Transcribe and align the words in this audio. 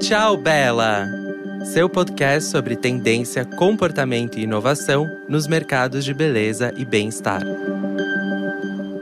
Tchau, 0.00 0.34
Bela! 0.38 1.06
Seu 1.62 1.88
podcast 1.88 2.50
sobre 2.50 2.74
tendência, 2.74 3.44
comportamento 3.44 4.38
e 4.38 4.44
inovação 4.44 5.06
nos 5.28 5.46
mercados 5.46 6.06
de 6.06 6.14
beleza 6.14 6.72
e 6.74 6.86
bem-estar. 6.86 7.42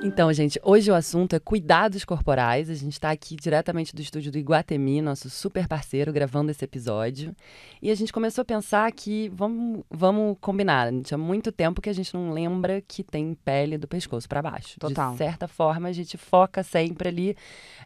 Então, 0.02 0.32
gente, 0.32 0.58
hoje 0.60 0.90
o 0.90 0.94
assunto 0.94 1.36
é 1.36 1.38
cuidados 1.38 2.04
corporais. 2.04 2.68
A 2.68 2.74
gente 2.74 2.94
está 2.94 3.12
aqui 3.12 3.36
diretamente 3.36 3.94
do 3.94 4.02
estúdio 4.02 4.32
do 4.32 4.38
Iguatemi, 4.38 5.00
nosso 5.00 5.30
super 5.30 5.68
parceiro, 5.68 6.12
gravando 6.12 6.50
esse 6.50 6.64
episódio. 6.64 7.32
E 7.80 7.92
a 7.92 7.94
gente 7.94 8.12
começou 8.12 8.42
a 8.42 8.44
pensar 8.44 8.90
que 8.90 9.28
vamos, 9.28 9.84
vamos 9.88 10.36
combinar. 10.40 10.90
Tinha 11.04 11.16
muito 11.16 11.52
tempo 11.52 11.80
que 11.80 11.88
a 11.88 11.92
gente 11.92 12.12
não 12.12 12.32
lembra 12.32 12.80
que 12.80 13.04
tem 13.04 13.34
pele 13.44 13.78
do 13.78 13.86
pescoço 13.86 14.28
para 14.28 14.42
baixo. 14.42 14.80
Total. 14.80 15.12
De 15.12 15.18
certa 15.18 15.46
forma, 15.46 15.88
a 15.88 15.92
gente 15.92 16.18
foca 16.18 16.64
sempre 16.64 17.08
ali 17.08 17.36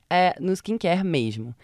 é, 0.09 0.35
no 0.41 0.51
skincare 0.53 1.05
mesmo. 1.05 1.55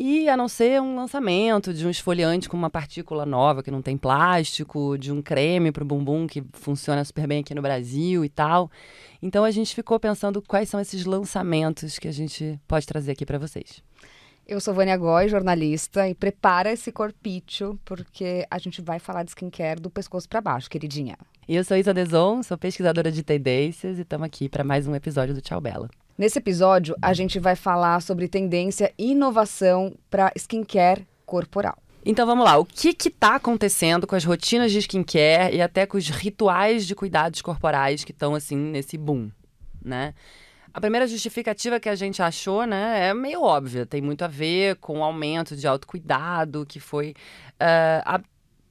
E 0.00 0.28
a 0.28 0.36
não 0.36 0.46
ser 0.46 0.80
um 0.80 0.94
lançamento 0.94 1.74
de 1.74 1.84
um 1.84 1.90
esfoliante 1.90 2.48
com 2.48 2.56
uma 2.56 2.70
partícula 2.70 3.26
nova 3.26 3.64
que 3.64 3.70
não 3.70 3.82
tem 3.82 3.98
plástico, 3.98 4.96
de 4.96 5.10
um 5.10 5.20
creme 5.20 5.72
para 5.72 5.82
o 5.82 5.86
bumbum 5.86 6.24
que 6.24 6.40
funciona 6.52 7.04
super 7.04 7.26
bem 7.26 7.40
aqui 7.40 7.52
no 7.52 7.60
Brasil 7.60 8.24
e 8.24 8.28
tal. 8.28 8.70
Então 9.20 9.42
a 9.42 9.50
gente 9.50 9.74
ficou 9.74 9.98
pensando 9.98 10.40
quais 10.40 10.68
são 10.68 10.78
esses 10.78 11.04
lançamentos 11.04 11.98
que 11.98 12.06
a 12.06 12.12
gente 12.12 12.60
pode 12.68 12.86
trazer 12.86 13.10
aqui 13.10 13.26
para 13.26 13.38
vocês. 13.38 13.82
Eu 14.46 14.60
sou 14.60 14.72
Vânia 14.72 14.96
Goy, 14.96 15.28
jornalista, 15.28 16.08
e 16.08 16.14
prepara 16.14 16.70
esse 16.70 16.92
corpício, 16.92 17.76
porque 17.84 18.46
a 18.48 18.58
gente 18.58 18.80
vai 18.80 19.00
falar 19.00 19.24
de 19.24 19.30
skincare 19.30 19.80
do 19.80 19.90
pescoço 19.90 20.28
para 20.28 20.40
baixo, 20.40 20.70
queridinha. 20.70 21.18
E 21.48 21.56
eu 21.56 21.64
sou 21.64 21.76
Isa 21.76 21.92
Deson, 21.92 22.40
sou 22.44 22.56
pesquisadora 22.56 23.10
de 23.10 23.24
tendências 23.24 23.98
e 23.98 24.02
estamos 24.02 24.26
aqui 24.26 24.48
para 24.48 24.62
mais 24.62 24.86
um 24.86 24.94
episódio 24.94 25.34
do 25.34 25.40
Tchau 25.40 25.60
Bela. 25.60 25.90
Nesse 26.18 26.40
episódio, 26.40 26.96
a 27.00 27.14
gente 27.14 27.38
vai 27.38 27.54
falar 27.54 28.02
sobre 28.02 28.26
tendência 28.26 28.92
e 28.98 29.12
inovação 29.12 29.96
para 30.10 30.32
skincare 30.34 31.06
corporal. 31.24 31.78
Então 32.04 32.26
vamos 32.26 32.44
lá, 32.44 32.58
o 32.58 32.64
que 32.64 32.88
está 32.88 33.36
acontecendo 33.36 34.04
com 34.04 34.16
as 34.16 34.24
rotinas 34.24 34.72
de 34.72 34.78
skincare 34.78 35.54
e 35.54 35.62
até 35.62 35.86
com 35.86 35.96
os 35.96 36.08
rituais 36.08 36.88
de 36.88 36.96
cuidados 36.96 37.40
corporais 37.40 38.02
que 38.02 38.10
estão 38.10 38.34
assim 38.34 38.56
nesse 38.56 38.98
boom, 38.98 39.30
né? 39.80 40.12
A 40.74 40.80
primeira 40.80 41.06
justificativa 41.06 41.78
que 41.78 41.88
a 41.88 41.94
gente 41.94 42.20
achou, 42.20 42.64
né, 42.66 43.10
é 43.10 43.14
meio 43.14 43.40
óbvia, 43.40 43.86
tem 43.86 44.02
muito 44.02 44.24
a 44.24 44.28
ver 44.28 44.74
com 44.76 44.98
o 44.98 45.04
aumento 45.04 45.54
de 45.54 45.68
autocuidado 45.68 46.66
que 46.66 46.80
foi 46.80 47.14
uh, 47.60 48.22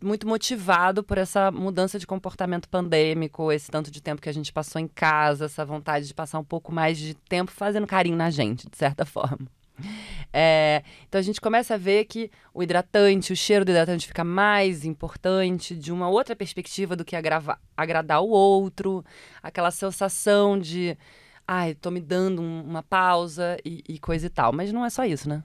muito 0.01 0.27
motivado 0.27 1.03
por 1.03 1.17
essa 1.17 1.51
mudança 1.51 1.97
de 1.97 2.05
comportamento 2.05 2.69
pandêmico, 2.69 3.51
esse 3.51 3.69
tanto 3.71 3.89
de 3.89 4.01
tempo 4.01 4.21
que 4.21 4.29
a 4.29 4.33
gente 4.33 4.53
passou 4.53 4.79
em 4.79 4.87
casa, 4.87 5.45
essa 5.45 5.65
vontade 5.65 6.07
de 6.07 6.13
passar 6.13 6.39
um 6.39 6.43
pouco 6.43 6.71
mais 6.71 6.97
de 6.97 7.13
tempo 7.13 7.51
fazendo 7.51 7.87
carinho 7.87 8.15
na 8.15 8.29
gente, 8.29 8.69
de 8.69 8.77
certa 8.77 9.03
forma. 9.05 9.47
É, 10.33 10.83
então 11.07 11.19
a 11.19 11.21
gente 11.21 11.39
começa 11.39 11.75
a 11.75 11.77
ver 11.77 12.05
que 12.05 12.31
o 12.53 12.63
hidratante, 12.63 13.31
o 13.31 13.35
cheiro 13.35 13.63
do 13.63 13.71
hidratante 13.71 14.07
fica 14.07 14.23
mais 14.23 14.83
importante 14.83 15.75
de 15.75 15.91
uma 15.91 16.09
outra 16.09 16.35
perspectiva 16.35 16.95
do 16.95 17.05
que 17.05 17.15
agradar 17.15 18.21
o 18.21 18.29
outro, 18.29 19.05
aquela 19.41 19.71
sensação 19.71 20.57
de, 20.57 20.97
ai, 21.47 21.75
tô 21.75 21.91
me 21.91 22.01
dando 22.01 22.41
um, 22.41 22.61
uma 22.63 22.83
pausa 22.83 23.57
e, 23.63 23.83
e 23.87 23.99
coisa 23.99 24.25
e 24.25 24.29
tal. 24.29 24.51
Mas 24.51 24.71
não 24.71 24.85
é 24.85 24.89
só 24.89 25.05
isso, 25.05 25.29
né? 25.29 25.43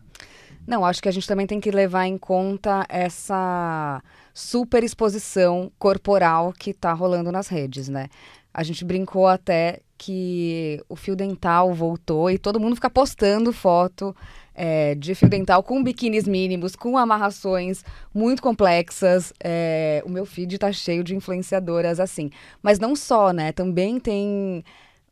Não, 0.66 0.84
acho 0.84 1.02
que 1.02 1.08
a 1.08 1.12
gente 1.12 1.26
também 1.26 1.46
tem 1.46 1.60
que 1.60 1.70
levar 1.70 2.06
em 2.06 2.16
conta 2.16 2.86
essa 2.88 4.02
super 4.32 4.84
exposição 4.84 5.70
corporal 5.78 6.52
que 6.52 6.70
está 6.70 6.92
rolando 6.92 7.32
nas 7.32 7.48
redes, 7.48 7.88
né? 7.88 8.08
A 8.54 8.62
gente 8.62 8.84
brincou 8.84 9.26
até 9.26 9.80
que 9.96 10.82
o 10.88 10.96
fio 10.96 11.16
dental 11.16 11.72
voltou 11.72 12.30
e 12.30 12.38
todo 12.38 12.60
mundo 12.60 12.74
fica 12.74 12.90
postando 12.90 13.52
foto 13.52 14.14
é, 14.54 14.94
de 14.94 15.14
fio 15.14 15.28
dental 15.28 15.62
com 15.62 15.82
biquínis 15.82 16.26
mínimos, 16.26 16.76
com 16.76 16.98
amarrações 16.98 17.84
muito 18.12 18.42
complexas. 18.42 19.32
É, 19.42 20.02
o 20.04 20.10
meu 20.10 20.26
feed 20.26 20.54
está 20.54 20.70
cheio 20.72 21.02
de 21.02 21.14
influenciadoras 21.14 21.98
assim. 21.98 22.30
Mas 22.62 22.78
não 22.78 22.94
só, 22.94 23.32
né? 23.32 23.52
Também 23.52 23.98
tem 23.98 24.64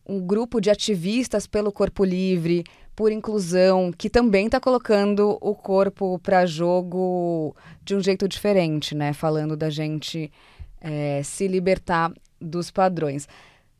um 0.06 0.20
grupo 0.20 0.60
de 0.60 0.70
ativistas 0.70 1.46
pelo 1.46 1.72
corpo 1.72 2.04
livre, 2.04 2.64
por 3.00 3.10
inclusão, 3.10 3.90
que 3.96 4.10
também 4.10 4.44
está 4.44 4.60
colocando 4.60 5.38
o 5.40 5.54
corpo 5.54 6.18
para 6.18 6.44
jogo 6.44 7.56
de 7.82 7.96
um 7.96 8.00
jeito 8.02 8.28
diferente, 8.28 8.94
né? 8.94 9.14
Falando 9.14 9.56
da 9.56 9.70
gente 9.70 10.30
é, 10.78 11.22
se 11.22 11.48
libertar 11.48 12.12
dos 12.38 12.70
padrões. 12.70 13.26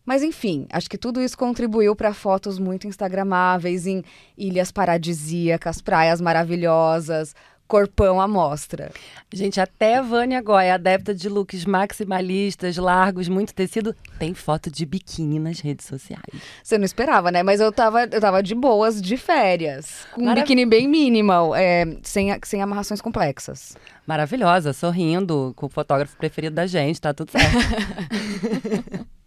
Mas 0.07 0.23
enfim, 0.23 0.67
acho 0.73 0.89
que 0.89 0.97
tudo 0.97 1.21
isso 1.21 1.37
contribuiu 1.37 1.95
para 1.95 2.15
fotos 2.15 2.59
muito 2.59 2.87
instagramáveis 2.87 3.87
em 3.87 4.03
ilhas 4.39 4.73
paradisíacas, 4.73 5.83
praias 5.83 6.19
maravilhosas, 6.19 7.35
corpão 7.71 8.21
à 8.21 8.27
mostra. 8.27 8.91
Gente, 9.33 9.61
até 9.61 9.99
a 9.99 10.03
Vânia 10.03 10.43
Goya, 10.43 10.75
adepta 10.75 11.15
de 11.15 11.29
looks 11.29 11.65
maximalistas, 11.65 12.77
largos, 12.77 13.29
muito 13.29 13.55
tecido, 13.55 13.95
tem 14.19 14.35
foto 14.35 14.69
de 14.69 14.85
biquíni 14.85 15.39
nas 15.39 15.61
redes 15.61 15.87
sociais. 15.87 16.43
Você 16.65 16.77
não 16.77 16.85
esperava, 16.85 17.31
né? 17.31 17.45
Mas 17.45 17.61
eu 17.61 17.71
tava, 17.71 18.09
eu 18.11 18.21
tava 18.21 18.43
de 18.43 18.57
boas, 18.57 19.01
de 19.01 19.17
férias, 19.17 20.05
com 20.13 20.23
Marav... 20.23 20.39
um 20.39 20.43
biquíni 20.43 20.67
bem 20.67 20.89
minimal, 20.89 21.55
é, 21.55 21.85
sem, 22.03 22.37
sem 22.43 22.61
amarrações 22.61 23.01
complexas. 23.01 23.77
Maravilhosa, 24.05 24.73
sorrindo, 24.73 25.53
com 25.55 25.67
o 25.67 25.69
fotógrafo 25.69 26.17
preferido 26.17 26.57
da 26.57 26.67
gente, 26.67 27.01
tá 27.01 27.15
tudo 27.15 27.31
certo. 27.31 29.07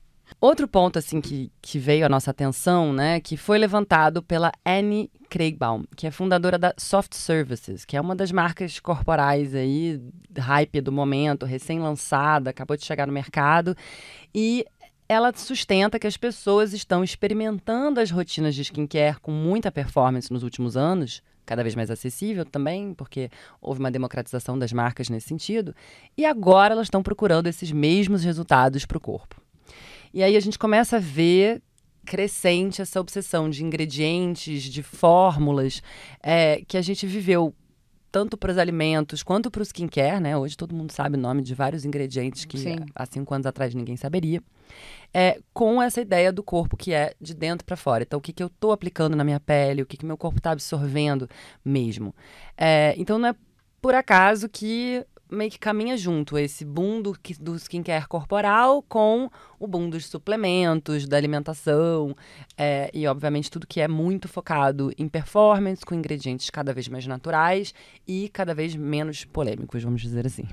Outro 0.43 0.67
ponto, 0.67 0.99
assim, 0.99 1.21
que, 1.21 1.49
que 1.61 1.79
veio 1.79 2.05
à 2.05 2.09
nossa 2.09 2.31
atenção, 2.31 2.91
né, 2.91 3.21
que 3.21 3.37
foi 3.37 3.57
levantado 3.57 4.21
pela 4.21 4.51
Annie 4.65 5.09
Craigbaum, 5.29 5.85
que 5.95 6.05
é 6.05 6.11
fundadora 6.11 6.59
da 6.59 6.73
Soft 6.77 7.13
Services, 7.13 7.85
que 7.85 7.95
é 7.95 8.01
uma 8.01 8.13
das 8.13 8.29
marcas 8.29 8.77
corporais 8.77 9.55
aí, 9.55 10.01
hype 10.37 10.81
do 10.81 10.91
momento, 10.91 11.45
recém-lançada, 11.45 12.49
acabou 12.49 12.75
de 12.75 12.83
chegar 12.83 13.07
no 13.07 13.13
mercado, 13.13 13.73
e 14.35 14.65
ela 15.07 15.31
sustenta 15.33 15.97
que 15.97 16.07
as 16.07 16.17
pessoas 16.17 16.73
estão 16.73 17.05
experimentando 17.05 18.01
as 18.01 18.11
rotinas 18.11 18.53
de 18.53 18.63
skincare 18.63 19.21
com 19.21 19.31
muita 19.31 19.71
performance 19.71 20.29
nos 20.29 20.43
últimos 20.43 20.75
anos, 20.75 21.23
cada 21.45 21.63
vez 21.63 21.73
mais 21.73 21.89
acessível 21.89 22.43
também, 22.43 22.93
porque 22.93 23.29
houve 23.61 23.79
uma 23.79 23.89
democratização 23.89 24.59
das 24.59 24.73
marcas 24.73 25.07
nesse 25.07 25.29
sentido, 25.29 25.73
e 26.17 26.25
agora 26.25 26.73
elas 26.73 26.87
estão 26.87 27.01
procurando 27.01 27.47
esses 27.47 27.71
mesmos 27.71 28.25
resultados 28.25 28.85
para 28.85 28.97
o 28.97 29.01
corpo. 29.01 29.42
E 30.13 30.21
aí 30.21 30.35
a 30.37 30.39
gente 30.39 30.59
começa 30.59 30.97
a 30.97 30.99
ver 30.99 31.61
crescente 32.05 32.81
essa 32.81 32.99
obsessão 32.99 33.49
de 33.49 33.63
ingredientes, 33.63 34.63
de 34.63 34.83
fórmulas 34.83 35.81
é, 36.21 36.61
que 36.67 36.77
a 36.77 36.81
gente 36.81 37.07
viveu 37.07 37.55
tanto 38.11 38.37
para 38.37 38.51
os 38.51 38.59
alimentos 38.59 39.23
quanto 39.23 39.49
para 39.49 39.61
o 39.61 39.63
skincare, 39.63 40.21
né? 40.21 40.37
Hoje 40.37 40.55
todo 40.55 40.75
mundo 40.75 40.91
sabe 40.91 41.17
o 41.17 41.19
nome 41.19 41.41
de 41.41 41.55
vários 41.55 41.83
ingredientes 41.83 42.45
que 42.45 42.59
Sim. 42.59 42.75
há 42.93 43.07
cinco 43.07 43.33
anos 43.33 43.47
atrás 43.47 43.73
ninguém 43.73 43.97
saberia. 43.97 44.39
É, 45.11 45.39
com 45.51 45.81
essa 45.81 45.99
ideia 45.99 46.31
do 46.31 46.43
corpo 46.43 46.77
que 46.77 46.93
é 46.93 47.15
de 47.19 47.33
dentro 47.33 47.65
para 47.65 47.75
fora. 47.75 48.03
Então, 48.03 48.19
o 48.19 48.21
que, 48.21 48.31
que 48.31 48.43
eu 48.43 48.47
estou 48.47 48.71
aplicando 48.71 49.15
na 49.15 49.23
minha 49.23 49.39
pele, 49.39 49.81
o 49.81 49.85
que, 49.85 49.97
que 49.97 50.05
meu 50.05 50.15
corpo 50.15 50.37
está 50.37 50.51
absorvendo 50.51 51.27
mesmo. 51.65 52.13
É, 52.55 52.93
então, 52.99 53.17
não 53.17 53.29
é 53.29 53.35
por 53.81 53.95
acaso 53.95 54.47
que 54.47 55.03
meio 55.29 55.49
que 55.49 55.59
caminha 55.59 55.97
junto 55.97 56.37
esse 56.37 56.63
boom 56.63 57.01
do, 57.01 57.15
do 57.39 57.55
skincare 57.55 58.07
corporal 58.07 58.83
com 58.83 59.29
o 59.59 59.67
boom 59.67 59.89
dos 59.89 60.05
suplementos, 60.05 61.07
da 61.07 61.17
alimentação 61.17 62.15
é, 62.57 62.89
e, 62.93 63.07
obviamente, 63.07 63.49
tudo 63.49 63.67
que 63.67 63.81
é 63.81 63.87
muito 63.87 64.27
focado 64.27 64.91
em 64.97 65.07
performance, 65.07 65.85
com 65.85 65.95
ingredientes 65.95 66.49
cada 66.49 66.73
vez 66.73 66.87
mais 66.87 67.07
naturais 67.07 67.73
e 68.07 68.29
cada 68.29 68.53
vez 68.53 68.75
menos 68.75 69.25
polêmicos, 69.25 69.83
vamos 69.83 70.01
dizer 70.01 70.25
assim. 70.25 70.47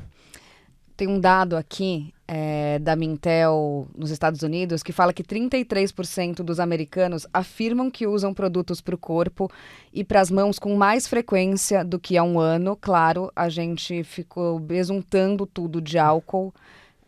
Tem 1.00 1.08
um 1.08 1.18
dado 1.18 1.56
aqui 1.56 2.12
é, 2.28 2.78
da 2.78 2.94
Mintel 2.94 3.88
nos 3.96 4.10
Estados 4.10 4.42
Unidos 4.42 4.82
que 4.82 4.92
fala 4.92 5.14
que 5.14 5.24
33% 5.24 6.42
dos 6.42 6.60
americanos 6.60 7.26
afirmam 7.32 7.90
que 7.90 8.06
usam 8.06 8.34
produtos 8.34 8.82
para 8.82 8.94
o 8.94 8.98
corpo 8.98 9.50
e 9.94 10.04
para 10.04 10.20
as 10.20 10.30
mãos 10.30 10.58
com 10.58 10.76
mais 10.76 11.08
frequência 11.08 11.82
do 11.82 11.98
que 11.98 12.18
há 12.18 12.22
um 12.22 12.38
ano. 12.38 12.76
Claro, 12.78 13.32
a 13.34 13.48
gente 13.48 14.04
ficou 14.04 14.58
besuntando 14.58 15.46
tudo 15.46 15.80
de 15.80 15.98
álcool 15.98 16.52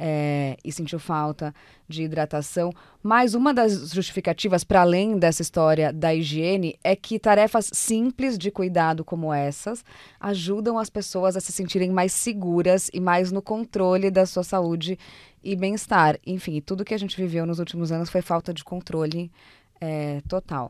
é, 0.04 0.56
e 0.64 0.72
sentiu 0.72 0.98
falta 0.98 1.54
de 1.88 2.02
hidratação. 2.02 2.72
Mas 3.00 3.34
uma 3.34 3.54
das 3.54 3.90
justificativas, 3.90 4.64
para 4.64 4.80
além 4.80 5.16
dessa 5.16 5.42
história 5.42 5.92
da 5.92 6.12
higiene, 6.12 6.76
é 6.82 6.96
que 6.96 7.20
tarefas 7.20 7.70
simples 7.72 8.36
de 8.36 8.50
cuidado 8.50 9.04
como 9.04 9.32
essas 9.32 9.84
ajudam 10.18 10.76
as 10.76 10.90
pessoas 10.90 11.36
a 11.36 11.40
se 11.40 11.52
sentirem 11.52 11.92
mais 11.92 12.12
seguras 12.12 12.90
e 12.92 12.98
mais 12.98 13.30
no 13.30 13.40
controle 13.40 14.10
da 14.10 14.26
sua 14.26 14.42
saúde 14.42 14.98
e 15.40 15.54
bem-estar. 15.54 16.18
Enfim, 16.26 16.60
tudo 16.60 16.84
que 16.84 16.94
a 16.94 16.98
gente 16.98 17.16
viveu 17.16 17.46
nos 17.46 17.60
últimos 17.60 17.92
anos 17.92 18.10
foi 18.10 18.22
falta 18.22 18.52
de 18.52 18.64
controle 18.64 19.30
é, 19.80 20.20
total. 20.28 20.68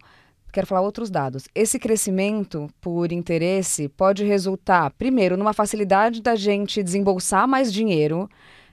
Quero 0.53 0.67
falar 0.67 0.83
outros 0.83 1.09
dados. 1.09 1.49
Esse 1.55 1.79
crescimento 1.79 2.69
por 2.83 3.11
interesse 3.13 3.89
pode 3.89 4.25
resultar, 4.25 4.91
primeiro, 4.91 5.39
numa 5.39 5.55
facilidade 5.55 6.21
da 6.21 6.37
gente 6.37 6.83
desembolsar 6.83 7.49
mais 7.49 7.73
dinheiro 7.73 8.29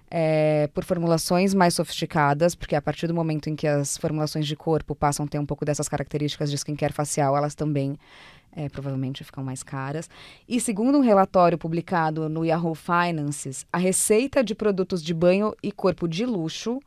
é, 0.09 0.67
por 0.73 0.83
formulações 0.83 1.53
mais 1.53 1.75
sofisticadas, 1.75 2.55
porque 2.55 2.75
a 2.75 2.81
partir 2.81 3.07
do 3.07 3.13
momento 3.13 3.49
em 3.49 3.55
que 3.55 3.67
as 3.67 3.97
formulações 3.97 4.47
de 4.47 4.55
corpo 4.55 4.95
passam 4.95 5.25
a 5.25 5.29
ter 5.29 5.39
um 5.39 5.45
pouco 5.45 5.63
dessas 5.63 5.87
características 5.87 6.49
de 6.49 6.57
skincare 6.57 6.93
facial, 6.93 7.37
elas 7.37 7.53
também 7.53 7.97
é, 8.51 8.67
provavelmente 8.69 9.23
ficam 9.23 9.43
mais 9.43 9.61
caras. 9.61 10.09
E 10.47 10.59
segundo 10.59 10.97
um 10.97 11.01
relatório 11.01 11.57
publicado 11.57 12.27
no 12.27 12.43
Yahoo 12.43 12.75
Finances, 12.75 13.65
a 13.71 13.77
receita 13.77 14.43
de 14.43 14.55
produtos 14.55 15.03
de 15.03 15.13
banho 15.13 15.53
e 15.61 15.71
corpo 15.71 16.07
de 16.07 16.25
luxo 16.25 16.79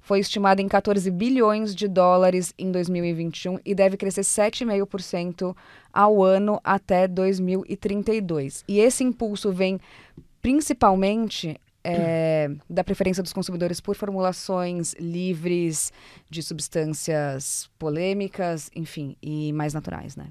foi 0.00 0.18
estimada 0.18 0.60
em 0.60 0.66
14 0.66 1.08
bilhões 1.10 1.74
de 1.74 1.86
dólares 1.86 2.52
em 2.58 2.72
2021 2.72 3.60
e 3.64 3.72
deve 3.72 3.96
crescer 3.96 4.22
7,5% 4.22 5.54
ao 5.92 6.22
ano 6.22 6.60
até 6.64 7.06
2032. 7.06 8.64
E 8.66 8.80
esse 8.80 9.04
impulso 9.04 9.52
vem 9.52 9.78
principalmente 10.40 11.56
é, 11.84 12.50
da 12.68 12.84
preferência 12.84 13.22
dos 13.22 13.32
consumidores 13.32 13.80
por 13.80 13.96
formulações 13.96 14.94
livres 14.98 15.92
de 16.30 16.42
substâncias 16.42 17.68
polêmicas, 17.78 18.70
enfim, 18.74 19.16
e 19.22 19.52
mais 19.52 19.74
naturais, 19.74 20.16
né? 20.16 20.26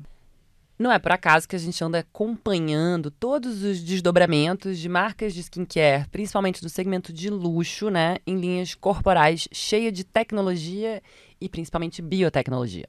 Não 0.82 0.92
é 0.92 0.98
por 0.98 1.12
acaso 1.12 1.48
que 1.48 1.56
a 1.56 1.60
gente 1.60 1.84
anda 1.84 2.00
acompanhando 2.00 3.12
todos 3.12 3.62
os 3.62 3.84
desdobramentos 3.84 4.80
de 4.80 4.90
marcas 4.90 5.32
de 5.32 5.42
skincare, 5.42 6.08
principalmente 6.10 6.60
do 6.60 6.70
segmento 6.70 7.14
de 7.14 7.30
luxo, 7.30 7.92
né, 7.92 8.18
em 8.26 8.36
linhas 8.36 8.74
corporais 8.74 9.48
cheia 9.52 9.92
de 9.92 10.04
tecnologia 10.04 11.00
e 11.40 11.48
principalmente 11.48 12.02
biotecnologia. 12.02 12.88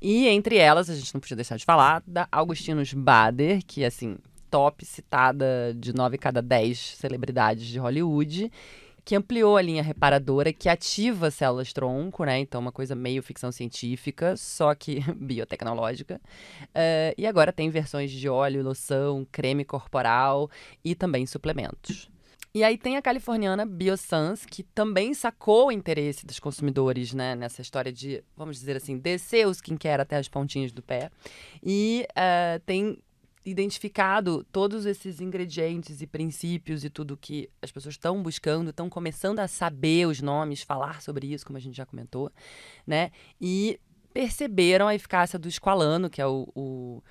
E 0.00 0.28
entre 0.28 0.58
elas, 0.58 0.88
a 0.88 0.94
gente 0.94 1.12
não 1.12 1.20
podia 1.20 1.34
deixar 1.34 1.56
de 1.56 1.64
falar 1.64 2.04
da 2.06 2.28
Augustinus 2.30 2.94
Bader, 2.94 3.62
que 3.66 3.84
assim, 3.84 4.16
top 4.54 4.84
citada 4.84 5.74
de 5.76 5.92
9 5.92 6.16
cada 6.16 6.40
10 6.40 6.78
celebridades 6.78 7.66
de 7.66 7.76
Hollywood 7.76 8.52
que 9.04 9.16
ampliou 9.16 9.56
a 9.56 9.60
linha 9.60 9.82
reparadora, 9.82 10.52
que 10.52 10.68
ativa 10.68 11.28
células 11.28 11.72
tronco, 11.72 12.24
né? 12.24 12.38
Então, 12.38 12.60
uma 12.60 12.72
coisa 12.72 12.94
meio 12.94 13.20
ficção 13.20 13.50
científica, 13.52 14.36
só 14.36 14.72
que 14.74 15.00
biotecnológica. 15.20 16.20
Uh, 16.68 17.12
e 17.18 17.26
agora 17.26 17.52
tem 17.52 17.68
versões 17.68 18.12
de 18.12 18.28
óleo, 18.28 18.62
loção, 18.62 19.26
creme 19.30 19.64
corporal 19.64 20.48
e 20.84 20.94
também 20.94 21.26
suplementos. 21.26 22.08
E 22.54 22.62
aí 22.62 22.78
tem 22.78 22.96
a 22.96 23.02
californiana 23.02 23.66
Biosans, 23.66 24.46
que 24.46 24.62
também 24.62 25.12
sacou 25.12 25.66
o 25.66 25.72
interesse 25.72 26.24
dos 26.24 26.38
consumidores, 26.38 27.12
né, 27.12 27.34
nessa 27.34 27.60
história 27.60 27.92
de, 27.92 28.22
vamos 28.36 28.60
dizer 28.60 28.76
assim, 28.76 28.96
descer 28.96 29.48
o 29.48 29.50
skincare 29.50 30.00
até 30.00 30.16
as 30.16 30.28
pontinhas 30.28 30.70
do 30.70 30.80
pé. 30.80 31.10
E 31.60 32.06
uh, 32.10 32.60
tem 32.64 32.96
identificado 33.44 34.44
todos 34.50 34.86
esses 34.86 35.20
ingredientes 35.20 36.00
e 36.00 36.06
princípios 36.06 36.84
e 36.84 36.90
tudo 36.90 37.16
que 37.16 37.50
as 37.60 37.70
pessoas 37.70 37.94
estão 37.94 38.22
buscando, 38.22 38.70
estão 38.70 38.88
começando 38.88 39.38
a 39.40 39.48
saber 39.48 40.06
os 40.06 40.22
nomes, 40.22 40.62
falar 40.62 41.02
sobre 41.02 41.26
isso, 41.32 41.44
como 41.44 41.56
a 41.56 41.60
gente 41.60 41.76
já 41.76 41.84
comentou, 41.84 42.32
né? 42.86 43.10
E 43.40 43.78
perceberam 44.12 44.88
a 44.88 44.94
eficácia 44.94 45.38
do 45.38 45.48
esqualano, 45.48 46.08
que 46.08 46.22
é 46.22 46.26
o, 46.26 46.48
o 46.54 47.02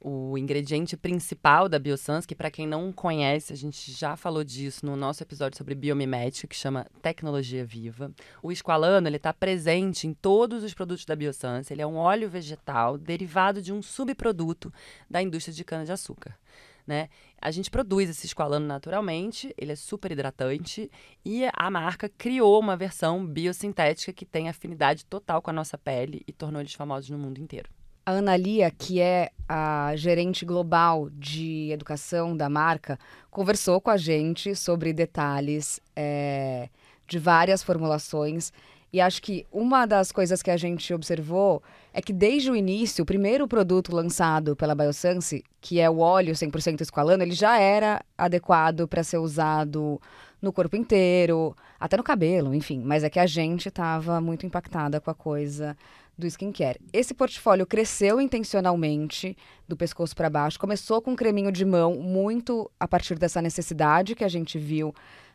o 0.00 0.38
ingrediente 0.38 0.96
principal 0.96 1.68
da 1.68 1.78
Biosans, 1.78 2.24
que 2.24 2.34
para 2.34 2.50
quem 2.50 2.66
não 2.66 2.92
conhece, 2.92 3.52
a 3.52 3.56
gente 3.56 3.90
já 3.90 4.16
falou 4.16 4.44
disso 4.44 4.86
no 4.86 4.96
nosso 4.96 5.22
episódio 5.22 5.58
sobre 5.58 5.74
biomimética, 5.74 6.46
que 6.46 6.54
chama 6.54 6.86
Tecnologia 7.02 7.64
Viva. 7.64 8.12
O 8.42 8.52
esqualano, 8.52 9.08
ele 9.08 9.16
está 9.16 9.32
presente 9.32 10.06
em 10.06 10.14
todos 10.14 10.62
os 10.62 10.72
produtos 10.72 11.04
da 11.04 11.16
Biosans. 11.16 11.70
Ele 11.70 11.82
é 11.82 11.86
um 11.86 11.96
óleo 11.96 12.30
vegetal 12.30 12.96
derivado 12.96 13.60
de 13.60 13.72
um 13.72 13.82
subproduto 13.82 14.72
da 15.10 15.20
indústria 15.20 15.54
de 15.54 15.64
cana-de-açúcar. 15.64 16.38
Né? 16.86 17.08
A 17.40 17.50
gente 17.50 17.70
produz 17.70 18.08
esse 18.08 18.24
esqualano 18.24 18.66
naturalmente, 18.66 19.52
ele 19.58 19.72
é 19.72 19.76
super 19.76 20.10
hidratante 20.10 20.90
e 21.22 21.44
a 21.52 21.70
marca 21.70 22.08
criou 22.08 22.58
uma 22.58 22.78
versão 22.78 23.26
biosintética 23.26 24.10
que 24.10 24.24
tem 24.24 24.48
afinidade 24.48 25.04
total 25.04 25.42
com 25.42 25.50
a 25.50 25.52
nossa 25.52 25.76
pele 25.76 26.22
e 26.26 26.32
tornou 26.32 26.62
eles 26.62 26.72
famosos 26.72 27.10
no 27.10 27.18
mundo 27.18 27.38
inteiro. 27.38 27.68
A 28.08 28.12
Analia, 28.12 28.70
que 28.70 29.02
é 29.02 29.28
a 29.46 29.92
gerente 29.94 30.46
global 30.46 31.10
de 31.12 31.68
educação 31.70 32.34
da 32.34 32.48
marca, 32.48 32.98
conversou 33.30 33.82
com 33.82 33.90
a 33.90 33.98
gente 33.98 34.56
sobre 34.56 34.94
detalhes 34.94 35.78
é, 35.94 36.70
de 37.06 37.18
várias 37.18 37.62
formulações. 37.62 38.50
E 38.90 38.98
acho 38.98 39.20
que 39.20 39.46
uma 39.52 39.84
das 39.84 40.10
coisas 40.10 40.42
que 40.42 40.50
a 40.50 40.56
gente 40.56 40.94
observou 40.94 41.62
é 41.92 42.00
que 42.00 42.14
desde 42.14 42.50
o 42.50 42.56
início, 42.56 43.02
o 43.02 43.06
primeiro 43.06 43.46
produto 43.46 43.94
lançado 43.94 44.56
pela 44.56 44.74
Biosense, 44.74 45.44
que 45.60 45.78
é 45.78 45.90
o 45.90 45.98
óleo 45.98 46.32
100% 46.32 46.80
esqualano, 46.80 47.22
ele 47.22 47.34
já 47.34 47.58
era 47.58 48.02
adequado 48.16 48.88
para 48.88 49.04
ser 49.04 49.18
usado 49.18 50.00
no 50.40 50.50
corpo 50.50 50.76
inteiro, 50.76 51.54
até 51.78 51.94
no 51.94 52.02
cabelo, 52.02 52.54
enfim. 52.54 52.80
Mas 52.82 53.04
é 53.04 53.10
que 53.10 53.20
a 53.20 53.26
gente 53.26 53.68
estava 53.68 54.18
muito 54.18 54.46
impactada 54.46 54.98
com 54.98 55.10
a 55.10 55.14
coisa 55.14 55.76
do 56.18 56.26
skincare. 56.26 56.80
Esse 56.92 57.14
portfólio 57.14 57.66
cresceu 57.66 58.20
intencionalmente 58.20 59.36
do 59.66 59.76
pescoço 59.76 60.16
para 60.16 60.28
baixo. 60.28 60.58
Começou 60.58 61.00
com 61.00 61.12
um 61.12 61.16
creminho 61.16 61.52
de 61.52 61.64
mão, 61.64 61.94
muito 61.94 62.70
a 62.78 62.88
partir 62.88 63.18
dessa 63.18 63.40
necessidade 63.40 64.14
que 64.14 64.24
a 64.24 64.28
gente 64.28 64.58
viu 64.58 64.92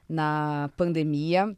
na 0.08 0.70
pandemia. 0.76 1.56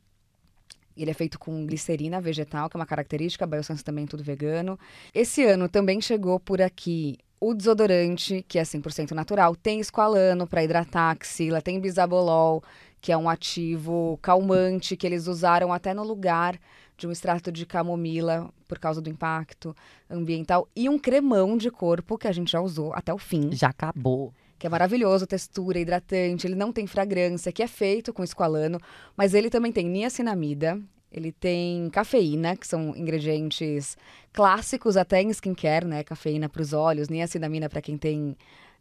Ele 0.96 1.12
é 1.12 1.14
feito 1.14 1.38
com 1.38 1.66
glicerina 1.66 2.22
vegetal, 2.22 2.70
que 2.70 2.78
é 2.78 2.80
uma 2.80 2.86
característica, 2.86 3.46
Biosense 3.46 3.84
também 3.84 4.06
é 4.06 4.08
tudo 4.08 4.24
vegano. 4.24 4.80
Esse 5.14 5.44
ano 5.44 5.68
também 5.68 6.00
chegou 6.00 6.40
por 6.40 6.62
aqui 6.62 7.18
o 7.40 7.54
desodorante, 7.54 8.46
que 8.48 8.58
é 8.58 8.64
100% 8.64 9.12
natural. 9.12 9.56
Tem 9.56 9.80
esqualano 9.80 10.48
para 10.48 10.64
hidratar 10.64 11.10
a 11.10 11.12
axila, 11.12 11.62
tem 11.62 11.80
bisabolol, 11.82 12.64
que 13.02 13.12
é 13.12 13.18
um 13.18 13.30
ativo 13.30 14.18
calmante, 14.22 14.96
que 14.96 15.06
eles 15.06 15.28
usaram 15.28 15.74
até 15.74 15.94
no 15.94 16.04
lugar 16.04 16.58
de 16.98 17.08
um 17.08 17.12
extrato 17.12 17.52
de 17.52 17.66
camomila 17.66 18.50
por 18.68 18.80
causa 18.80 19.02
do 19.02 19.10
impacto 19.10 19.76
ambiental 20.10 20.68
e 20.76 20.90
um 20.90 20.98
cremão 20.98 21.58
de 21.58 21.70
corpo 21.70 22.18
que 22.18 22.28
a 22.28 22.32
gente 22.32 22.52
já 22.52 22.62
usou 22.62 22.94
até 22.94 23.14
o 23.14 23.18
fim. 23.18 23.52
Já 23.52 23.70
acabou. 23.70 24.34
Que 24.58 24.68
é 24.68 24.70
maravilhoso, 24.70 25.28
textura, 25.28 25.80
hidratante, 25.80 26.48
ele 26.48 26.56
não 26.56 26.72
tem 26.72 26.88
fragrância, 26.88 27.52
que 27.52 27.62
é 27.62 27.68
feito 27.68 28.14
com 28.14 28.24
esqualano, 28.24 28.80
mas 29.16 29.34
ele 29.34 29.50
também 29.50 29.72
tem 29.72 29.86
niacinamida, 29.88 30.82
ele 31.12 31.32
tem 31.32 31.90
cafeína, 31.90 32.56
que 32.56 32.66
são 32.66 32.96
ingredientes 32.96 33.98
clássicos 34.32 34.96
até 34.96 35.22
em 35.22 35.30
skincare, 35.30 35.86
né? 35.86 36.04
Cafeína 36.04 36.48
para 36.48 36.62
os 36.62 36.74
olhos, 36.74 37.10
niacinamina 37.10 37.70
para 37.70 37.82
quem 37.82 37.98
tem 37.98 38.38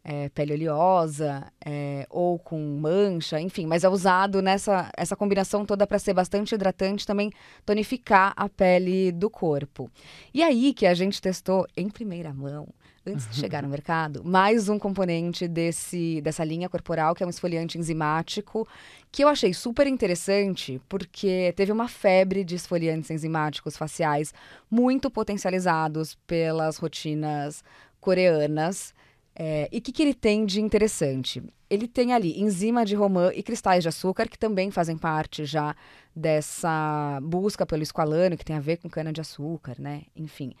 é, 0.07 0.29
pele 0.29 0.53
oleosa 0.53 1.51
é, 1.65 2.05
ou 2.11 2.37
com 2.37 2.59
mancha, 2.79 3.41
enfim, 3.41 3.65
mas 3.65 3.83
é 3.83 3.89
usado 3.89 4.39
nessa 4.39 4.91
essa 4.95 5.15
combinação 5.15 5.65
toda 5.65 5.87
para 5.87 5.97
ser 5.97 6.13
bastante 6.13 6.53
hidratante, 6.53 7.07
também 7.07 7.31
tonificar 7.65 8.31
a 8.37 8.47
pele 8.47 9.11
do 9.11 9.31
corpo. 9.31 9.89
E 10.31 10.43
aí 10.43 10.75
que 10.75 10.85
a 10.85 10.93
gente 10.93 11.19
testou 11.19 11.65
em 11.75 11.89
primeira 11.89 12.31
mão, 12.31 12.67
antes 13.03 13.27
de 13.27 13.35
chegar 13.35 13.63
no 13.63 13.69
mercado, 13.69 14.23
mais 14.23 14.69
um 14.69 14.77
componente 14.77 15.47
desse, 15.47 16.21
dessa 16.21 16.43
linha 16.43 16.69
corporal, 16.69 17.15
que 17.15 17.23
é 17.23 17.25
um 17.25 17.29
esfoliante 17.31 17.79
enzimático, 17.79 18.67
que 19.11 19.23
eu 19.23 19.27
achei 19.27 19.55
super 19.55 19.87
interessante, 19.87 20.79
porque 20.87 21.51
teve 21.55 21.71
uma 21.71 21.87
febre 21.87 22.43
de 22.43 22.53
esfoliantes 22.53 23.09
enzimáticos 23.09 23.75
faciais 23.75 24.31
muito 24.69 25.09
potencializados 25.09 26.13
pelas 26.27 26.77
rotinas 26.77 27.63
coreanas. 27.99 28.93
É, 29.35 29.67
e 29.71 29.79
o 29.79 29.81
que, 29.81 29.91
que 29.91 30.01
ele 30.01 30.13
tem 30.13 30.45
de 30.45 30.61
interessante? 30.61 31.43
Ele 31.69 31.87
tem 31.87 32.13
ali 32.13 32.39
enzima 32.39 32.85
de 32.85 32.95
romã 32.95 33.31
e 33.33 33.43
cristais 33.43 33.83
de 33.83 33.89
açúcar, 33.89 34.29
que 34.29 34.39
também 34.39 34.71
fazem 34.71 34.97
parte 34.97 35.43
já 35.43 35.75
dessa 36.15 37.19
busca 37.21 37.65
pelo 37.65 37.83
esqualano, 37.83 38.37
que 38.37 38.45
tem 38.45 38.55
a 38.55 38.61
ver 38.61 38.77
com 38.77 38.89
cana-de-açúcar, 38.89 39.75
né? 39.77 40.03
Enfim. 40.15 40.53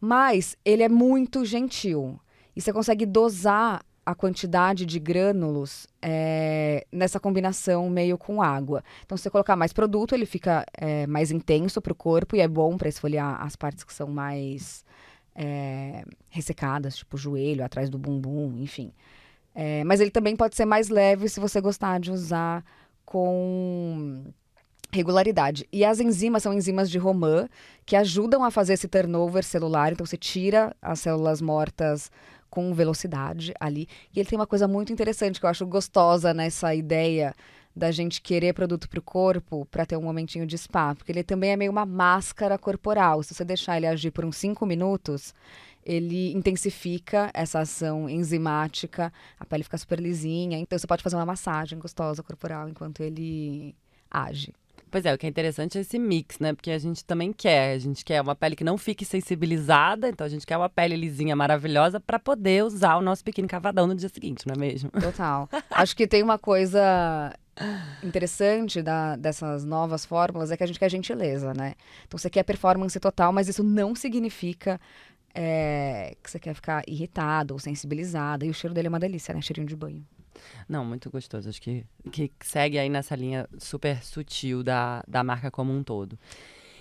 Mas 0.00 0.56
ele 0.64 0.82
é 0.82 0.88
muito 0.88 1.44
gentil. 1.44 2.18
E 2.56 2.60
você 2.60 2.72
consegue 2.72 3.06
dosar 3.06 3.84
a 4.04 4.16
quantidade 4.16 4.84
de 4.84 4.98
grânulos 4.98 5.86
é, 6.00 6.84
nessa 6.90 7.20
combinação 7.20 7.88
meio 7.88 8.18
com 8.18 8.42
água. 8.42 8.82
Então, 9.04 9.16
se 9.16 9.22
você 9.22 9.30
colocar 9.30 9.54
mais 9.54 9.72
produto, 9.72 10.12
ele 10.12 10.26
fica 10.26 10.66
é, 10.76 11.06
mais 11.06 11.30
intenso 11.30 11.80
para 11.80 11.92
o 11.92 11.96
corpo 11.96 12.34
e 12.34 12.40
é 12.40 12.48
bom 12.48 12.76
para 12.76 12.88
esfoliar 12.88 13.40
as 13.40 13.54
partes 13.54 13.84
que 13.84 13.94
são 13.94 14.08
mais 14.08 14.84
é, 15.34 16.04
ressecadas, 16.30 16.96
tipo 16.96 17.16
joelho, 17.16 17.64
atrás 17.64 17.88
do 17.88 17.98
bumbum, 17.98 18.56
enfim. 18.58 18.92
É, 19.54 19.84
mas 19.84 20.00
ele 20.00 20.10
também 20.10 20.34
pode 20.34 20.56
ser 20.56 20.64
mais 20.64 20.88
leve 20.88 21.28
se 21.28 21.40
você 21.40 21.60
gostar 21.60 22.00
de 22.00 22.10
usar 22.10 22.64
com 23.04 24.24
regularidade. 24.92 25.66
E 25.72 25.84
as 25.84 26.00
enzimas 26.00 26.42
são 26.42 26.52
enzimas 26.52 26.90
de 26.90 26.98
Romã 26.98 27.48
que 27.84 27.96
ajudam 27.96 28.44
a 28.44 28.50
fazer 28.50 28.74
esse 28.74 28.88
turnover 28.88 29.42
celular. 29.42 29.92
Então 29.92 30.06
você 30.06 30.16
tira 30.16 30.74
as 30.80 31.00
células 31.00 31.40
mortas 31.40 32.10
com 32.50 32.74
velocidade 32.74 33.54
ali. 33.58 33.88
E 34.14 34.20
ele 34.20 34.28
tem 34.28 34.38
uma 34.38 34.46
coisa 34.46 34.68
muito 34.68 34.92
interessante 34.92 35.40
que 35.40 35.46
eu 35.46 35.50
acho 35.50 35.66
gostosa 35.66 36.34
nessa 36.34 36.74
ideia 36.74 37.34
da 37.74 37.90
gente 37.90 38.20
querer 38.20 38.52
produto 38.52 38.88
para 38.88 38.98
o 38.98 39.02
corpo 39.02 39.66
para 39.70 39.86
ter 39.86 39.96
um 39.96 40.02
momentinho 40.02 40.46
de 40.46 40.56
spa, 40.58 40.94
porque 40.94 41.10
ele 41.10 41.22
também 41.22 41.50
é 41.50 41.56
meio 41.56 41.70
uma 41.70 41.86
máscara 41.86 42.58
corporal. 42.58 43.22
Se 43.22 43.34
você 43.34 43.44
deixar 43.44 43.76
ele 43.76 43.86
agir 43.86 44.10
por 44.10 44.24
uns 44.24 44.36
5 44.36 44.64
minutos, 44.66 45.34
ele 45.84 46.32
intensifica 46.32 47.30
essa 47.34 47.60
ação 47.60 48.08
enzimática, 48.08 49.12
a 49.38 49.44
pele 49.44 49.64
fica 49.64 49.78
super 49.78 50.00
lisinha. 50.00 50.58
Então 50.58 50.78
você 50.78 50.86
pode 50.86 51.02
fazer 51.02 51.16
uma 51.16 51.26
massagem 51.26 51.78
gostosa 51.78 52.22
corporal 52.22 52.68
enquanto 52.68 53.02
ele 53.02 53.74
age. 54.10 54.52
Pois 54.90 55.06
é, 55.06 55.14
o 55.14 55.16
que 55.16 55.24
é 55.24 55.28
interessante 55.28 55.78
é 55.78 55.80
esse 55.80 55.98
mix, 55.98 56.38
né? 56.38 56.52
Porque 56.52 56.70
a 56.70 56.78
gente 56.78 57.02
também 57.02 57.32
quer. 57.32 57.72
A 57.72 57.78
gente 57.78 58.04
quer 58.04 58.20
uma 58.20 58.36
pele 58.36 58.54
que 58.54 58.62
não 58.62 58.76
fique 58.76 59.06
sensibilizada, 59.06 60.06
então 60.10 60.26
a 60.26 60.28
gente 60.28 60.44
quer 60.44 60.58
uma 60.58 60.68
pele 60.68 60.94
lisinha, 60.96 61.34
maravilhosa, 61.34 61.98
para 61.98 62.18
poder 62.18 62.62
usar 62.62 62.96
o 62.96 63.00
nosso 63.00 63.24
biquíni 63.24 63.48
cavadão 63.48 63.86
no 63.86 63.94
dia 63.94 64.10
seguinte, 64.10 64.46
não 64.46 64.54
é 64.54 64.58
mesmo? 64.58 64.90
Total. 64.90 65.48
Acho 65.70 65.96
que 65.96 66.06
tem 66.06 66.22
uma 66.22 66.38
coisa 66.38 67.32
interessante 68.02 68.82
da, 68.82 69.16
dessas 69.16 69.64
novas 69.64 70.04
fórmulas 70.04 70.50
é 70.50 70.56
que 70.56 70.62
a 70.62 70.66
gente 70.66 70.78
quer 70.78 70.90
gentileza, 70.90 71.52
né? 71.54 71.74
Então 72.06 72.18
você 72.18 72.30
quer 72.30 72.42
performance 72.42 72.98
total, 72.98 73.32
mas 73.32 73.48
isso 73.48 73.62
não 73.62 73.94
significa 73.94 74.80
é, 75.34 76.16
que 76.22 76.30
você 76.30 76.38
quer 76.38 76.54
ficar 76.54 76.82
irritado 76.86 77.54
ou 77.54 77.60
sensibilizado. 77.60 78.44
E 78.44 78.50
o 78.50 78.54
cheiro 78.54 78.74
dele 78.74 78.88
é 78.88 78.90
uma 78.90 79.00
delícia, 79.00 79.34
né? 79.34 79.40
Cheirinho 79.40 79.66
de 79.66 79.76
banho. 79.76 80.04
Não, 80.68 80.84
muito 80.84 81.10
gostoso. 81.10 81.48
Acho 81.48 81.60
que, 81.60 81.84
que 82.10 82.30
segue 82.40 82.78
aí 82.78 82.88
nessa 82.88 83.14
linha 83.14 83.48
super 83.58 84.02
sutil 84.02 84.62
da, 84.62 85.04
da 85.06 85.22
marca 85.22 85.50
como 85.50 85.72
um 85.72 85.82
todo. 85.82 86.18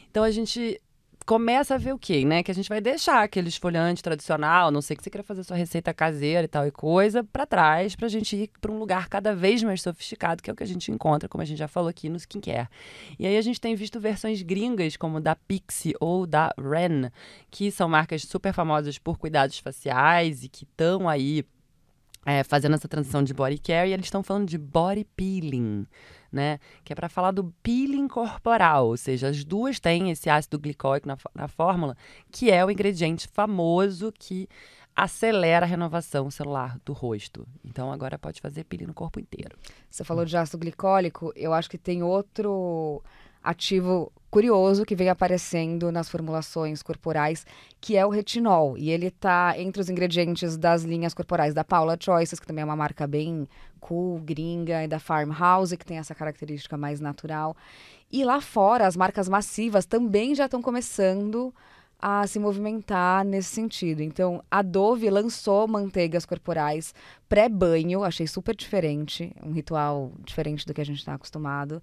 Então 0.09 0.23
a 0.23 0.31
gente 0.31 0.81
começa 1.25 1.75
a 1.75 1.77
ver 1.77 1.93
o 1.93 1.97
quê, 1.97 2.25
né? 2.25 2.43
Que 2.43 2.51
a 2.51 2.53
gente 2.53 2.69
vai 2.69 2.81
deixar 2.81 3.23
aquele 3.23 3.49
esfoliante 3.49 4.01
tradicional, 4.01 4.71
não 4.71 4.81
sei 4.81 4.95
que 4.95 5.03
você 5.03 5.09
queira 5.09 5.23
fazer 5.23 5.43
sua 5.43 5.57
receita 5.57 5.93
caseira 5.93 6.45
e 6.45 6.47
tal 6.47 6.65
e 6.67 6.71
coisa, 6.71 7.23
para 7.23 7.45
trás, 7.45 7.95
pra 7.95 8.07
gente 8.07 8.35
ir 8.35 8.49
para 8.59 8.71
um 8.71 8.79
lugar 8.79 9.07
cada 9.09 9.35
vez 9.35 9.63
mais 9.63 9.81
sofisticado, 9.81 10.41
que 10.41 10.49
é 10.49 10.53
o 10.53 10.55
que 10.55 10.63
a 10.63 10.67
gente 10.67 10.91
encontra, 10.91 11.29
como 11.29 11.41
a 11.41 11.45
gente 11.45 11.57
já 11.57 11.67
falou 11.67 11.89
aqui 11.89 12.09
no 12.09 12.17
skincare. 12.17 12.67
E 13.19 13.25
aí 13.25 13.37
a 13.37 13.41
gente 13.41 13.59
tem 13.59 13.75
visto 13.75 13.99
versões 13.99 14.41
gringas, 14.41 14.97
como 14.97 15.19
da 15.19 15.35
Pixie 15.35 15.95
ou 15.99 16.25
da 16.25 16.53
Ren, 16.57 17.09
que 17.49 17.71
são 17.71 17.87
marcas 17.87 18.23
super 18.23 18.53
famosas 18.53 18.97
por 18.97 19.17
cuidados 19.17 19.59
faciais 19.59 20.43
e 20.43 20.49
que 20.49 20.63
estão 20.63 21.07
aí 21.07 21.45
é, 22.25 22.43
fazendo 22.43 22.75
essa 22.75 22.87
transição 22.87 23.23
de 23.23 23.33
body 23.33 23.57
care 23.57 23.89
e 23.89 23.93
eles 23.93 24.05
estão 24.05 24.21
falando 24.21 24.47
de 24.47 24.57
body 24.57 25.05
peeling, 25.15 25.87
né? 26.31 26.59
Que 26.83 26.93
é 26.93 26.95
para 26.95 27.09
falar 27.09 27.31
do 27.31 27.53
peeling 27.63 28.07
corporal, 28.07 28.87
ou 28.87 28.97
seja, 28.97 29.27
as 29.27 29.43
duas 29.43 29.79
têm 29.79 30.11
esse 30.11 30.29
ácido 30.29 30.59
glicóico 30.59 31.07
na, 31.07 31.17
na 31.33 31.47
fórmula, 31.47 31.95
que 32.31 32.51
é 32.51 32.63
o 32.63 32.69
ingrediente 32.69 33.27
famoso 33.27 34.13
que 34.17 34.47
acelera 34.95 35.65
a 35.65 35.69
renovação 35.69 36.29
celular 36.29 36.77
do 36.85 36.93
rosto. 36.93 37.47
Então 37.63 37.91
agora 37.91 38.19
pode 38.19 38.41
fazer 38.41 38.65
peeling 38.65 38.87
no 38.87 38.93
corpo 38.93 39.19
inteiro. 39.19 39.57
Você 39.89 40.03
falou 40.03 40.25
de 40.25 40.35
ácido 40.37 40.59
glicólico, 40.59 41.31
eu 41.35 41.53
acho 41.53 41.69
que 41.69 41.77
tem 41.77 42.03
outro 42.03 43.01
ativo 43.43 44.11
curioso 44.31 44.85
que 44.85 44.95
vem 44.95 45.09
aparecendo 45.09 45.91
nas 45.91 46.07
formulações 46.07 46.81
corporais, 46.81 47.45
que 47.81 47.97
é 47.97 48.05
o 48.05 48.09
retinol. 48.09 48.77
E 48.77 48.89
ele 48.89 49.07
está 49.07 49.53
entre 49.57 49.81
os 49.81 49.89
ingredientes 49.89 50.55
das 50.55 50.83
linhas 50.83 51.13
corporais 51.13 51.53
da 51.53 51.65
Paula 51.65 51.97
Choices, 51.99 52.39
que 52.39 52.47
também 52.47 52.61
é 52.61 52.65
uma 52.65 52.75
marca 52.75 53.05
bem 53.05 53.47
cool, 53.81 54.19
gringa, 54.19 54.83
e 54.83 54.87
da 54.87 54.99
Farmhouse, 54.99 55.75
que 55.75 55.85
tem 55.85 55.97
essa 55.97 56.15
característica 56.15 56.77
mais 56.77 57.01
natural. 57.01 57.57
E 58.09 58.23
lá 58.23 58.39
fora, 58.39 58.87
as 58.87 58.95
marcas 58.95 59.27
massivas 59.27 59.85
também 59.85 60.33
já 60.33 60.45
estão 60.45 60.61
começando 60.61 61.53
a 61.99 62.25
se 62.25 62.39
movimentar 62.39 63.23
nesse 63.25 63.49
sentido. 63.49 64.01
Então, 64.01 64.41
a 64.49 64.61
Dove 64.61 65.09
lançou 65.09 65.67
manteigas 65.67 66.25
corporais 66.25 66.95
pré-banho, 67.29 68.03
achei 68.03 68.25
super 68.25 68.55
diferente, 68.55 69.35
um 69.43 69.51
ritual 69.51 70.11
diferente 70.25 70.65
do 70.65 70.73
que 70.73 70.81
a 70.81 70.85
gente 70.85 70.97
está 70.97 71.13
acostumado 71.13 71.81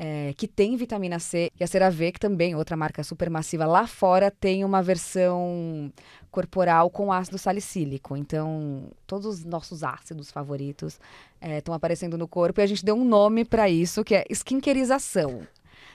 é, 0.00 0.32
que 0.36 0.46
tem 0.46 0.76
vitamina 0.76 1.18
C, 1.18 1.50
e 1.58 1.64
a 1.64 1.66
CeraVe, 1.66 2.12
que 2.12 2.20
também, 2.20 2.54
outra 2.54 2.76
marca 2.76 3.02
super 3.02 3.28
massiva, 3.28 3.66
lá 3.66 3.84
fora 3.84 4.30
tem 4.30 4.64
uma 4.64 4.80
versão 4.80 5.92
corporal 6.30 6.88
com 6.88 7.12
ácido 7.12 7.36
salicílico. 7.36 8.16
Então, 8.16 8.84
todos 9.08 9.26
os 9.26 9.44
nossos 9.44 9.82
ácidos 9.82 10.30
favoritos 10.30 11.00
estão 11.56 11.74
é, 11.74 11.76
aparecendo 11.76 12.16
no 12.16 12.28
corpo 12.28 12.60
e 12.60 12.62
a 12.62 12.66
gente 12.66 12.84
deu 12.84 12.94
um 12.94 13.04
nome 13.04 13.44
para 13.44 13.68
isso, 13.68 14.04
que 14.04 14.14
é 14.14 14.24
skinkerização. 14.30 15.42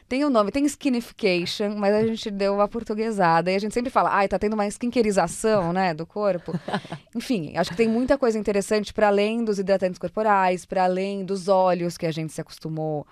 Tem 0.09 0.25
o 0.25 0.27
um 0.27 0.29
nome, 0.29 0.51
tem 0.51 0.65
skinification, 0.65 1.75
mas 1.77 1.95
a 1.95 2.05
gente 2.05 2.29
deu 2.29 2.55
uma 2.55 2.67
portuguesada 2.67 3.49
e 3.49 3.55
a 3.55 3.59
gente 3.59 3.73
sempre 3.73 3.89
fala, 3.89 4.13
ai, 4.13 4.27
tá 4.27 4.37
tendo 4.37 4.53
uma 4.53 4.67
skinkerização, 4.67 5.71
né, 5.71 5.93
do 5.93 6.05
corpo. 6.05 6.51
Enfim, 7.15 7.55
acho 7.55 7.71
que 7.71 7.77
tem 7.77 7.87
muita 7.87 8.17
coisa 8.17 8.37
interessante 8.37 8.93
para 8.93 9.07
além 9.07 9.45
dos 9.45 9.59
hidratantes 9.59 9.97
corporais, 9.97 10.65
para 10.65 10.83
além 10.83 11.23
dos 11.23 11.47
óleos 11.47 11.97
que 11.97 12.05
a 12.05 12.11
gente 12.11 12.33
se 12.33 12.41
acostumou 12.41 13.07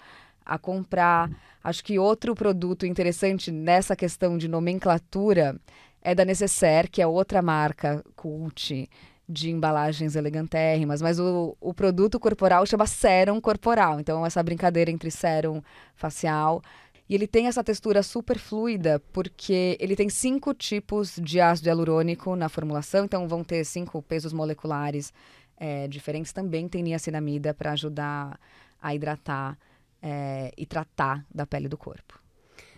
a 0.46 0.58
comprar. 0.58 1.30
Acho 1.64 1.84
que 1.84 2.00
outro 2.00 2.34
produto 2.36 2.86
interessante 2.86 3.52
nessa 3.52 3.96
questão 3.96 4.38
de 4.38 4.48
nomenclatura 4.48 5.60
é 6.02 6.16
da 6.16 6.26
Necessaire, 6.26 6.90
que 6.90 7.02
é 7.02 7.08
outra 7.08 7.42
marca 7.42 8.04
cult 8.16 8.90
de 9.30 9.50
embalagens 9.50 10.16
elegantérrimas, 10.16 11.02
mas 11.02 11.20
o, 11.20 11.56
o 11.62 11.74
produto 11.74 12.20
corporal 12.20 12.66
chama 12.66 12.86
sérum 12.86 13.40
corporal. 13.40 14.00
Então, 14.00 14.26
essa 14.26 14.44
brincadeira 14.44 14.92
entre 14.92 15.10
sérum 15.10 15.62
facial. 15.96 16.62
E 17.08 17.16
ele 17.16 17.28
tem 17.28 17.48
essa 17.48 17.64
textura 17.64 18.04
super 18.04 18.38
fluida, 18.38 19.02
porque 19.12 19.78
ele 19.80 19.96
tem 19.96 20.10
cinco 20.10 20.54
tipos 20.54 21.18
de 21.22 21.40
ácido 21.40 21.70
hialurônico 21.70 22.36
na 22.36 22.50
formulação, 22.50 23.06
então 23.06 23.28
vão 23.28 23.44
ter 23.44 23.66
cinco 23.66 24.02
pesos 24.02 24.34
moleculares 24.34 25.14
é, 25.58 25.88
diferentes. 25.88 26.34
Também 26.34 26.68
tem 26.68 26.84
niacinamida 26.84 27.54
para 27.54 27.74
ajudar 27.74 28.40
a 28.82 28.96
hidratar 28.96 29.58
é, 30.02 30.52
e 30.58 30.66
tratar 30.66 31.26
da 31.34 31.46
pele 31.46 31.68
do 31.68 31.78
corpo. 31.78 32.22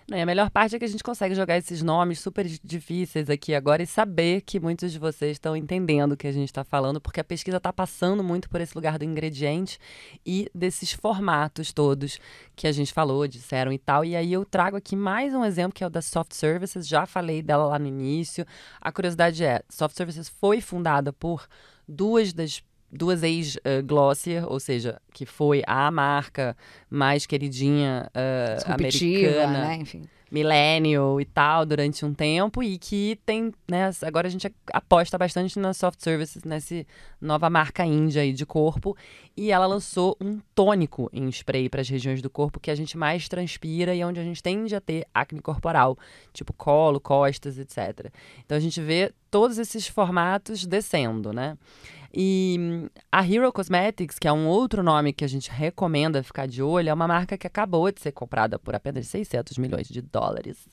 Não, 0.10 0.18
e 0.18 0.22
a 0.22 0.26
melhor 0.26 0.50
parte 0.50 0.76
é 0.76 0.80
que 0.80 0.84
a 0.84 0.88
gente 0.88 1.04
consegue 1.04 1.34
jogar 1.34 1.58
esses 1.58 1.82
nomes 1.82 2.20
super 2.20 2.46
difíceis 2.46 3.30
aqui 3.30 3.56
agora 3.56 3.82
e 3.82 3.88
saber 3.88 4.42
que 4.42 4.60
muitos 4.60 4.92
de 4.92 5.00
vocês 5.00 5.32
estão 5.32 5.56
entendendo 5.56 6.12
o 6.12 6.18
que 6.18 6.28
a 6.28 6.32
gente 6.32 6.50
está 6.50 6.64
falando, 6.64 7.00
porque 7.00 7.22
a 7.22 7.24
pesquisa 7.24 7.56
está 7.56 7.72
passando 7.72 8.22
muito 8.22 8.50
por 8.50 8.60
esse 8.60 8.76
lugar 8.76 9.00
do 9.00 9.06
ingrediente 9.06 9.80
e 10.26 10.50
desses 10.54 10.92
formatos 10.92 11.72
todos 11.72 12.20
que 12.54 12.68
a 12.68 12.72
gente 12.74 12.92
falou, 12.92 13.26
disseram 13.28 13.72
e 13.72 13.78
tal. 13.78 14.04
E 14.04 14.14
aí 14.14 14.34
eu 14.34 14.44
trago 14.44 14.76
aqui 14.76 14.94
mais 14.94 15.34
um 15.34 15.46
exemplo 15.46 15.74
que 15.74 15.84
é 15.84 15.88
o 15.88 15.90
da 15.90 16.02
Soft 16.02 16.34
Services, 16.34 16.86
já 16.86 17.06
falei 17.06 17.42
dela 17.42 17.66
lá 17.66 17.80
no 17.80 17.88
início. 17.88 18.46
A 18.82 18.92
curiosidade 18.92 19.42
é: 19.46 19.64
Soft 19.70 19.96
Services 19.96 20.28
foi 20.28 20.60
fundada 20.60 21.14
por 21.14 21.48
duas 21.88 22.34
das 22.34 22.62
duas 22.94 23.24
ex-Glossier, 23.24 24.46
ou 24.50 24.60
seja, 24.60 25.02
que 25.12 25.26
foi 25.26 25.64
a 25.66 25.90
marca 25.90 26.56
mais 26.90 27.26
queridinha 27.26 28.10
uh, 28.16 28.72
americana. 28.72 29.68
Né? 29.68 29.76
Enfim. 29.78 30.04
Millennial 30.32 31.22
e 31.22 31.26
tal, 31.26 31.64
durante 31.64 32.04
um 32.04 32.12
tempo, 32.12 32.64
e 32.64 32.80
que 32.80 33.20
tem, 33.24 33.54
né, 33.70 33.92
agora 34.02 34.28
a 34.28 34.32
gente 34.32 34.52
aposta 34.74 35.16
bastante 35.16 35.60
nas 35.60 35.78
soft 35.78 36.02
services, 36.02 36.44
nessa 36.44 36.84
nova 37.22 37.52
marca 37.52 37.86
índia 37.86 38.24
aí 38.24 38.34
de 38.34 38.44
corpo, 38.44 38.98
e 39.38 39.52
ela 39.52 39.68
lançou 39.68 40.18
um 40.20 40.40
tônico 40.56 41.08
em 41.14 41.30
spray 41.30 41.70
para 41.70 41.82
as 41.82 41.90
regiões 41.90 42.20
do 42.20 42.32
corpo 42.32 42.60
que 42.60 42.72
a 42.72 42.76
gente 42.76 42.98
mais 42.98 43.30
transpira 43.30 43.94
e 43.94 44.04
onde 44.04 44.20
a 44.20 44.24
gente 44.24 44.42
tende 44.42 44.76
a 44.76 44.82
ter 44.82 45.06
acne 45.14 45.40
corporal, 45.40 45.96
tipo 46.34 46.52
colo, 46.52 47.00
costas, 47.00 47.60
etc. 47.60 48.12
Então 48.44 48.58
a 48.58 48.62
gente 48.62 48.82
vê 48.82 49.14
todos 49.34 49.58
esses 49.58 49.88
formatos 49.88 50.64
descendo, 50.64 51.34
né? 51.34 51.58
E 52.14 52.88
a 53.12 53.28
Hero 53.28 53.52
Cosmetics, 53.52 54.20
que 54.20 54.28
é 54.28 54.32
um 54.32 54.46
outro 54.46 54.84
nome 54.84 55.12
que 55.12 55.26
a 55.26 55.28
gente 55.28 55.50
recomenda 55.50 56.22
ficar 56.22 56.48
de 56.48 56.62
olho, 56.62 56.90
é 56.90 56.94
uma 56.94 57.08
marca 57.08 57.36
que 57.36 57.48
acabou 57.48 57.92
de 57.92 58.00
ser 58.00 58.12
comprada 58.12 58.60
por 58.60 58.76
apenas 58.76 59.08
600 59.08 59.58
milhões 59.58 59.88
de 59.88 60.04
dólares. 60.04 60.70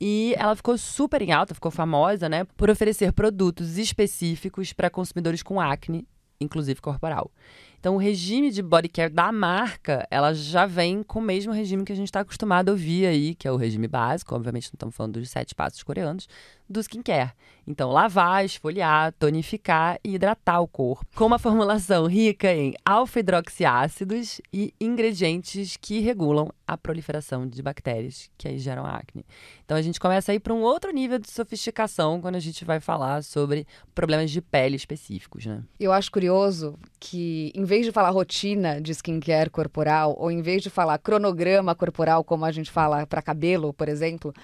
E 0.00 0.32
ela 0.38 0.54
ficou 0.54 0.78
super 0.78 1.20
em 1.20 1.32
alta, 1.32 1.54
ficou 1.54 1.72
famosa, 1.72 2.28
né, 2.28 2.44
por 2.56 2.70
oferecer 2.70 3.12
produtos 3.12 3.76
específicos 3.76 4.72
para 4.72 4.88
consumidores 4.88 5.42
com 5.42 5.60
acne, 5.60 6.06
inclusive 6.40 6.80
corporal. 6.80 7.32
Então, 7.80 7.94
o 7.94 7.98
regime 7.98 8.50
de 8.50 8.60
body 8.60 8.88
care 8.88 9.12
da 9.12 9.30
marca, 9.30 10.06
ela 10.10 10.34
já 10.34 10.66
vem 10.66 11.02
com 11.02 11.20
o 11.20 11.22
mesmo 11.22 11.52
regime 11.52 11.84
que 11.84 11.92
a 11.92 11.96
gente 11.96 12.08
está 12.08 12.20
acostumado 12.20 12.70
a 12.70 12.72
ouvir 12.72 13.06
aí, 13.06 13.34
que 13.34 13.46
é 13.46 13.52
o 13.52 13.56
regime 13.56 13.86
básico. 13.86 14.34
Obviamente, 14.34 14.64
não 14.64 14.76
estamos 14.76 14.96
falando 14.96 15.20
dos 15.20 15.30
sete 15.30 15.54
passos 15.54 15.82
coreanos, 15.82 16.28
do 16.68 16.80
skincare. 16.80 17.32
Então, 17.66 17.90
lavar, 17.90 18.44
esfoliar, 18.44 19.12
tonificar 19.12 19.98
e 20.02 20.14
hidratar 20.14 20.60
o 20.60 20.66
corpo. 20.66 21.06
Com 21.14 21.26
uma 21.26 21.38
formulação 21.38 22.06
rica 22.06 22.52
em 22.52 22.74
alfa-hidroxiácidos 22.84 24.40
e 24.52 24.72
ingredientes 24.80 25.76
que 25.76 26.00
regulam 26.00 26.50
a 26.66 26.76
proliferação 26.76 27.46
de 27.46 27.62
bactérias 27.62 28.30
que 28.36 28.48
aí 28.48 28.58
geram 28.58 28.86
acne. 28.86 29.24
Então, 29.64 29.76
a 29.76 29.82
gente 29.82 30.00
começa 30.00 30.32
a 30.32 30.34
ir 30.34 30.40
para 30.40 30.54
um 30.54 30.62
outro 30.62 30.90
nível 30.90 31.18
de 31.18 31.30
sofisticação 31.30 32.20
quando 32.20 32.36
a 32.36 32.40
gente 32.40 32.64
vai 32.64 32.80
falar 32.80 33.22
sobre 33.22 33.66
problemas 33.94 34.30
de 34.30 34.40
pele 34.40 34.76
específicos, 34.76 35.46
né? 35.46 35.62
Eu 35.78 35.92
acho 35.92 36.10
curioso 36.10 36.78
que, 36.98 37.52
em 37.54 37.64
vez 37.68 37.84
de 37.84 37.92
falar 37.92 38.10
rotina 38.10 38.80
de 38.80 38.90
skincare 38.92 39.50
corporal, 39.50 40.16
ou 40.18 40.30
em 40.30 40.40
vez 40.40 40.62
de 40.62 40.70
falar 40.70 40.98
cronograma 40.98 41.74
corporal, 41.74 42.24
como 42.24 42.44
a 42.44 42.50
gente 42.50 42.70
fala 42.70 43.06
para 43.06 43.22
cabelo, 43.22 43.72
por 43.74 43.88
exemplo, 43.88 44.34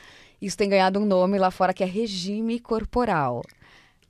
isso 0.41 0.57
tem 0.57 0.69
ganhado 0.69 1.01
um 1.01 1.07
nome 1.07 1.39
lá 1.39 1.51
fora 1.51 1.73
que 1.73 1.83
é 1.83 1.87
regime 1.87 2.61
corporal. 2.61 3.43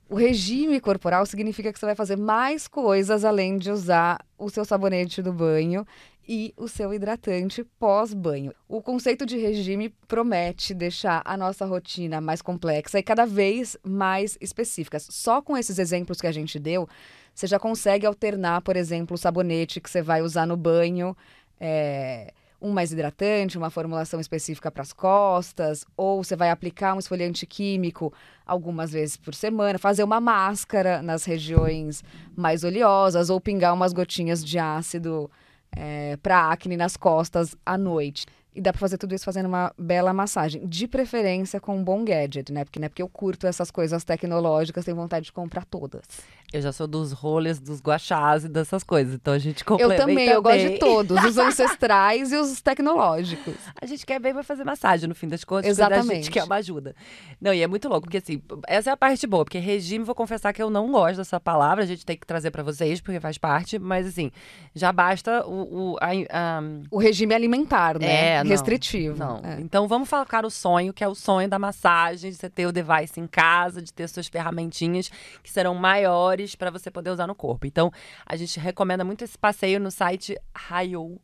O 0.07 0.15
regime 0.15 0.79
corporal 0.79 1.25
significa 1.25 1.71
que 1.71 1.79
você 1.79 1.85
vai 1.85 1.95
fazer 1.95 2.17
mais 2.17 2.67
coisas 2.67 3.23
além 3.25 3.57
de 3.57 3.71
usar 3.71 4.23
o 4.37 4.49
seu 4.49 4.63
sabonete 4.63 5.21
do 5.21 5.33
banho 5.33 5.87
e 6.27 6.53
o 6.57 6.67
seu 6.67 6.93
hidratante 6.93 7.63
pós-banho. 7.79 8.53
O 8.67 8.81
conceito 8.81 9.25
de 9.25 9.37
regime 9.37 9.89
promete 10.07 10.73
deixar 10.73 11.21
a 11.23 11.37
nossa 11.37 11.65
rotina 11.65 12.19
mais 12.19 12.41
complexa 12.41 12.99
e 12.99 13.03
cada 13.03 13.25
vez 13.25 13.77
mais 13.83 14.37
específica. 14.41 14.99
Só 14.99 15.41
com 15.41 15.57
esses 15.57 15.79
exemplos 15.79 16.19
que 16.19 16.27
a 16.27 16.31
gente 16.31 16.59
deu, 16.59 16.87
você 17.35 17.45
já 17.45 17.59
consegue 17.59 18.05
alternar, 18.05 18.61
por 18.61 18.75
exemplo, 18.75 19.13
o 19.13 19.17
sabonete 19.17 19.81
que 19.81 19.89
você 19.89 20.01
vai 20.01 20.21
usar 20.21 20.47
no 20.47 20.57
banho. 20.57 21.15
É 21.59 22.33
um 22.61 22.71
mais 22.71 22.91
hidratante, 22.91 23.57
uma 23.57 23.69
formulação 23.69 24.19
específica 24.19 24.71
para 24.71 24.81
as 24.81 24.91
costas, 24.91 25.85
ou 25.95 26.23
você 26.23 26.35
vai 26.35 26.49
aplicar 26.49 26.95
um 26.95 26.99
esfoliante 26.99 27.45
químico 27.45 28.11
algumas 28.45 28.91
vezes 28.91 29.17
por 29.17 29.35
semana, 29.35 29.77
fazer 29.77 30.03
uma 30.03 30.19
máscara 30.19 31.01
nas 31.01 31.25
regiões 31.25 32.03
mais 32.35 32.63
oleosas, 32.63 33.29
ou 33.29 33.39
pingar 33.39 33.73
umas 33.73 33.93
gotinhas 33.93 34.43
de 34.43 34.57
ácido 34.57 35.29
é, 35.75 36.17
para 36.17 36.51
acne 36.51 36.75
nas 36.75 36.97
costas 36.97 37.55
à 37.65 37.77
noite. 37.77 38.25
E 38.53 38.61
dá 38.61 38.71
para 38.71 38.79
fazer 38.79 38.97
tudo 38.97 39.13
isso 39.13 39.25
fazendo 39.25 39.47
uma 39.47 39.73
bela 39.77 40.13
massagem. 40.13 40.65
De 40.65 40.87
preferência 40.87 41.59
com 41.59 41.75
um 41.77 41.83
bom 41.83 42.05
gadget, 42.05 42.53
né? 42.53 42.63
Porque, 42.63 42.79
né? 42.79 42.87
Porque 42.87 43.01
eu 43.01 43.09
curto 43.09 43.45
essas 43.45 43.69
coisas 43.69 44.05
tecnológicas, 44.05 44.85
tenho 44.85 44.95
vontade 44.95 45.25
de 45.25 45.33
comprar 45.33 45.65
todas. 45.65 46.05
Eu 46.55 46.61
já 46.61 46.71
sou 46.71 46.87
dos 46.87 47.11
rollers, 47.11 47.59
dos 47.59 47.81
guachás 47.81 48.45
e 48.45 48.47
dessas 48.47 48.81
coisas. 48.81 49.13
Então 49.13 49.33
a 49.33 49.37
gente 49.37 49.65
complementa 49.65 50.03
Eu 50.03 50.07
também, 50.07 50.27
eu 50.29 50.41
gosto 50.41 50.69
de 50.69 50.79
todos. 50.79 51.25
Os 51.25 51.35
ancestrais 51.37 52.31
e 52.31 52.37
os 52.37 52.61
tecnológicos. 52.61 53.55
A 53.81 53.85
gente 53.85 54.05
quer 54.05 54.19
bem 54.21 54.31
vai 54.31 54.41
fazer 54.41 54.63
massagem, 54.63 55.09
no 55.09 55.13
fim 55.13 55.27
das 55.27 55.43
contas. 55.43 55.65
Exatamente. 55.65 56.11
A 56.11 56.15
gente 56.15 56.31
quer 56.31 56.45
uma 56.45 56.55
ajuda. 56.55 56.95
Não, 57.41 57.53
e 57.53 57.61
é 57.61 57.67
muito 57.67 57.89
louco, 57.89 58.03
porque 58.03 58.19
assim, 58.19 58.41
essa 58.67 58.89
é 58.89 58.93
a 58.93 58.95
parte 58.95 59.27
boa. 59.27 59.43
Porque 59.43 59.59
regime, 59.59 60.05
vou 60.05 60.15
confessar 60.15 60.53
que 60.53 60.63
eu 60.63 60.69
não 60.69 60.89
gosto 60.89 61.17
dessa 61.17 61.41
palavra. 61.41 61.83
A 61.83 61.87
gente 61.87 62.05
tem 62.05 62.15
que 62.15 62.25
trazer 62.25 62.51
para 62.51 62.63
vocês, 62.63 63.01
porque 63.01 63.19
faz 63.19 63.37
parte. 63.37 63.77
Mas 63.77 64.07
assim, 64.07 64.31
já 64.73 64.93
basta 64.93 65.45
o... 65.45 65.65
O, 65.75 65.97
a, 65.99 66.07
a... 66.29 66.61
o 66.89 66.97
regime 66.99 67.33
alimentar, 67.33 67.99
né? 67.99 68.37
É, 68.37 68.43
Restritivo. 68.43 69.19
Não. 69.19 69.41
É. 69.43 69.59
Então 69.59 69.89
vamos 69.89 70.07
focar 70.07 70.45
o 70.45 70.49
sonho, 70.49 70.93
que 70.93 71.03
é 71.03 71.07
o 71.07 71.15
sonho 71.15 71.49
da 71.49 71.59
massagem, 71.59 72.31
de 72.31 72.37
você 72.37 72.49
ter 72.49 72.65
o 72.65 72.71
device 72.71 73.19
em 73.19 73.27
casa, 73.27 73.81
de 73.81 73.91
ter 73.91 74.07
suas 74.07 74.27
ferramentinhas 74.27 75.11
que 75.43 75.51
serão 75.51 75.75
maiores 75.75 76.44
para 76.53 76.69
você 76.69 76.91
poder 76.91 77.09
usar 77.09 77.25
no 77.25 77.33
corpo. 77.33 77.65
Então, 77.65 77.91
a 78.25 78.35
gente 78.35 78.59
recomenda 78.59 79.05
muito 79.05 79.23
esse 79.23 79.37
passeio 79.37 79.79
no 79.79 79.89
site 79.89 80.37
Rayo. 80.53 81.19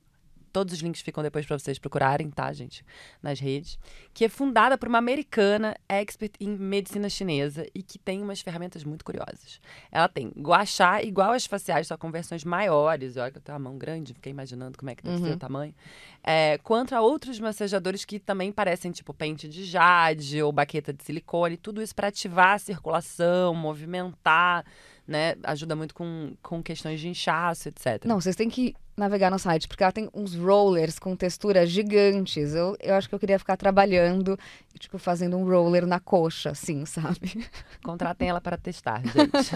Todos 0.51 0.73
os 0.73 0.81
links 0.81 1.01
ficam 1.01 1.23
depois 1.23 1.45
para 1.45 1.57
vocês 1.57 1.79
procurarem, 1.79 2.29
tá, 2.29 2.51
gente? 2.51 2.83
Nas 3.23 3.39
redes. 3.39 3.79
Que 4.13 4.25
é 4.25 4.29
fundada 4.29 4.77
por 4.77 4.89
uma 4.89 4.97
americana 4.97 5.77
expert 5.87 6.33
em 6.41 6.49
medicina 6.49 7.07
chinesa 7.07 7.65
e 7.73 7.81
que 7.81 7.97
tem 7.97 8.21
umas 8.21 8.41
ferramentas 8.41 8.83
muito 8.83 9.05
curiosas. 9.05 9.61
Ela 9.89 10.09
tem 10.09 10.29
guachá 10.37 11.01
igual 11.01 11.31
as 11.31 11.45
faciais, 11.45 11.87
só 11.87 11.95
com 11.95 12.11
versões 12.11 12.43
maiores. 12.43 13.15
Olha 13.15 13.31
que 13.31 13.37
eu 13.37 13.41
tenho 13.41 13.57
uma 13.57 13.69
mão 13.69 13.77
grande, 13.77 14.13
fiquei 14.13 14.31
imaginando 14.31 14.77
como 14.77 14.89
é 14.89 14.95
que 14.95 15.03
deve 15.03 15.21
ser 15.21 15.31
o 15.31 15.37
tamanho. 15.37 15.73
É, 16.21 16.57
contra 16.57 17.01
outros 17.01 17.39
massajadores 17.39 18.03
que 18.03 18.19
também 18.19 18.51
parecem 18.51 18.91
tipo 18.91 19.13
pente 19.13 19.47
de 19.47 19.63
jade 19.63 20.41
ou 20.43 20.51
baqueta 20.51 20.91
de 20.91 21.01
silicone. 21.01 21.55
Tudo 21.55 21.81
isso 21.81 21.95
para 21.95 22.09
ativar 22.09 22.55
a 22.55 22.59
circulação, 22.59 23.55
movimentar, 23.55 24.65
né? 25.07 25.35
Ajuda 25.43 25.75
muito 25.75 25.93
com, 25.93 26.33
com 26.41 26.61
questões 26.61 26.99
de 26.99 27.09
inchaço, 27.09 27.69
etc. 27.69 28.05
Não, 28.05 28.19
vocês 28.19 28.35
têm 28.35 28.49
que 28.49 28.75
navegar 28.95 29.31
no 29.31 29.39
site, 29.39 29.67
porque 29.67 29.83
ela 29.83 29.91
tem 29.91 30.09
uns 30.13 30.35
rollers 30.35 30.99
com 30.99 31.15
texturas 31.15 31.69
gigantes. 31.69 32.53
Eu, 32.53 32.75
eu 32.79 32.95
acho 32.95 33.09
que 33.09 33.15
eu 33.15 33.19
queria 33.19 33.39
ficar 33.39 33.57
trabalhando, 33.57 34.37
tipo, 34.77 34.97
fazendo 34.97 35.37
um 35.37 35.45
roller 35.45 35.85
na 35.85 35.99
coxa, 35.99 36.51
assim, 36.51 36.85
sabe? 36.85 37.45
Contratem 37.83 38.29
ela 38.29 38.41
para 38.41 38.57
testar, 38.57 39.01
gente. 39.03 39.51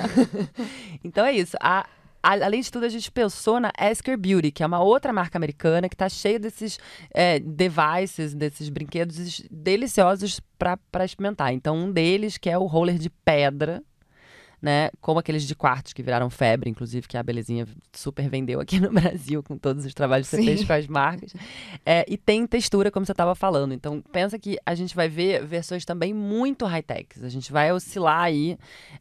então 1.03 1.25
é 1.25 1.33
isso. 1.33 1.55
A, 1.61 1.87
além 2.23 2.61
de 2.61 2.71
tudo, 2.71 2.85
a 2.85 2.89
gente 2.89 3.11
pensou 3.11 3.59
na 3.59 3.71
Esker 3.79 4.17
Beauty, 4.17 4.51
que 4.51 4.63
é 4.63 4.65
uma 4.65 4.81
outra 4.81 5.13
marca 5.13 5.37
americana 5.37 5.87
que 5.87 5.95
está 5.95 6.09
cheia 6.09 6.39
desses 6.39 6.79
é, 7.13 7.39
devices, 7.39 8.33
desses 8.33 8.69
brinquedos 8.69 9.43
deliciosos 9.51 10.41
para 10.57 11.05
experimentar. 11.05 11.53
Então, 11.53 11.77
um 11.77 11.91
deles, 11.91 12.37
que 12.37 12.49
é 12.49 12.57
o 12.57 12.65
roller 12.65 12.97
de 12.97 13.09
pedra, 13.09 13.83
né? 14.65 14.89
Como 14.99 15.19
aqueles 15.19 15.43
de 15.43 15.53
quartos 15.53 15.93
que 15.93 16.01
viraram 16.01 16.27
febre, 16.27 16.71
inclusive, 16.71 17.07
que 17.07 17.15
a 17.15 17.21
Belezinha 17.21 17.67
super 17.93 18.27
vendeu 18.27 18.59
aqui 18.59 18.79
no 18.81 18.91
Brasil 18.91 19.43
com 19.43 19.59
todos 19.59 19.85
os 19.85 19.93
trabalhos 19.93 20.27
que 20.27 20.35
você 20.35 20.41
Sim. 20.41 20.47
fez 20.47 20.63
com 20.65 20.73
as 20.73 20.87
marcas. 20.87 21.35
É, 21.85 22.03
e 22.07 22.17
tem 22.17 22.47
textura, 22.47 22.89
como 22.89 23.05
você 23.05 23.11
estava 23.11 23.35
falando. 23.35 23.75
Então, 23.75 24.01
pensa 24.11 24.39
que 24.39 24.57
a 24.65 24.73
gente 24.73 24.95
vai 24.95 25.07
ver 25.07 25.45
versões 25.45 25.85
também 25.85 26.15
muito 26.15 26.65
high-techs. 26.65 27.23
A 27.23 27.29
gente 27.29 27.51
vai 27.51 27.71
oscilar 27.71 28.23
aí 28.23 28.57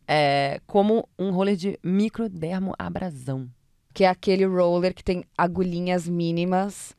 é, 0.06 0.60
como 0.66 1.08
um 1.18 1.30
roller 1.30 1.56
de 1.56 1.78
microdermoabrasão. 1.82 3.48
que 3.94 4.04
é 4.04 4.08
aquele 4.08 4.44
roller 4.44 4.92
que 4.92 5.02
tem 5.02 5.24
agulhinhas 5.38 6.06
mínimas 6.06 6.94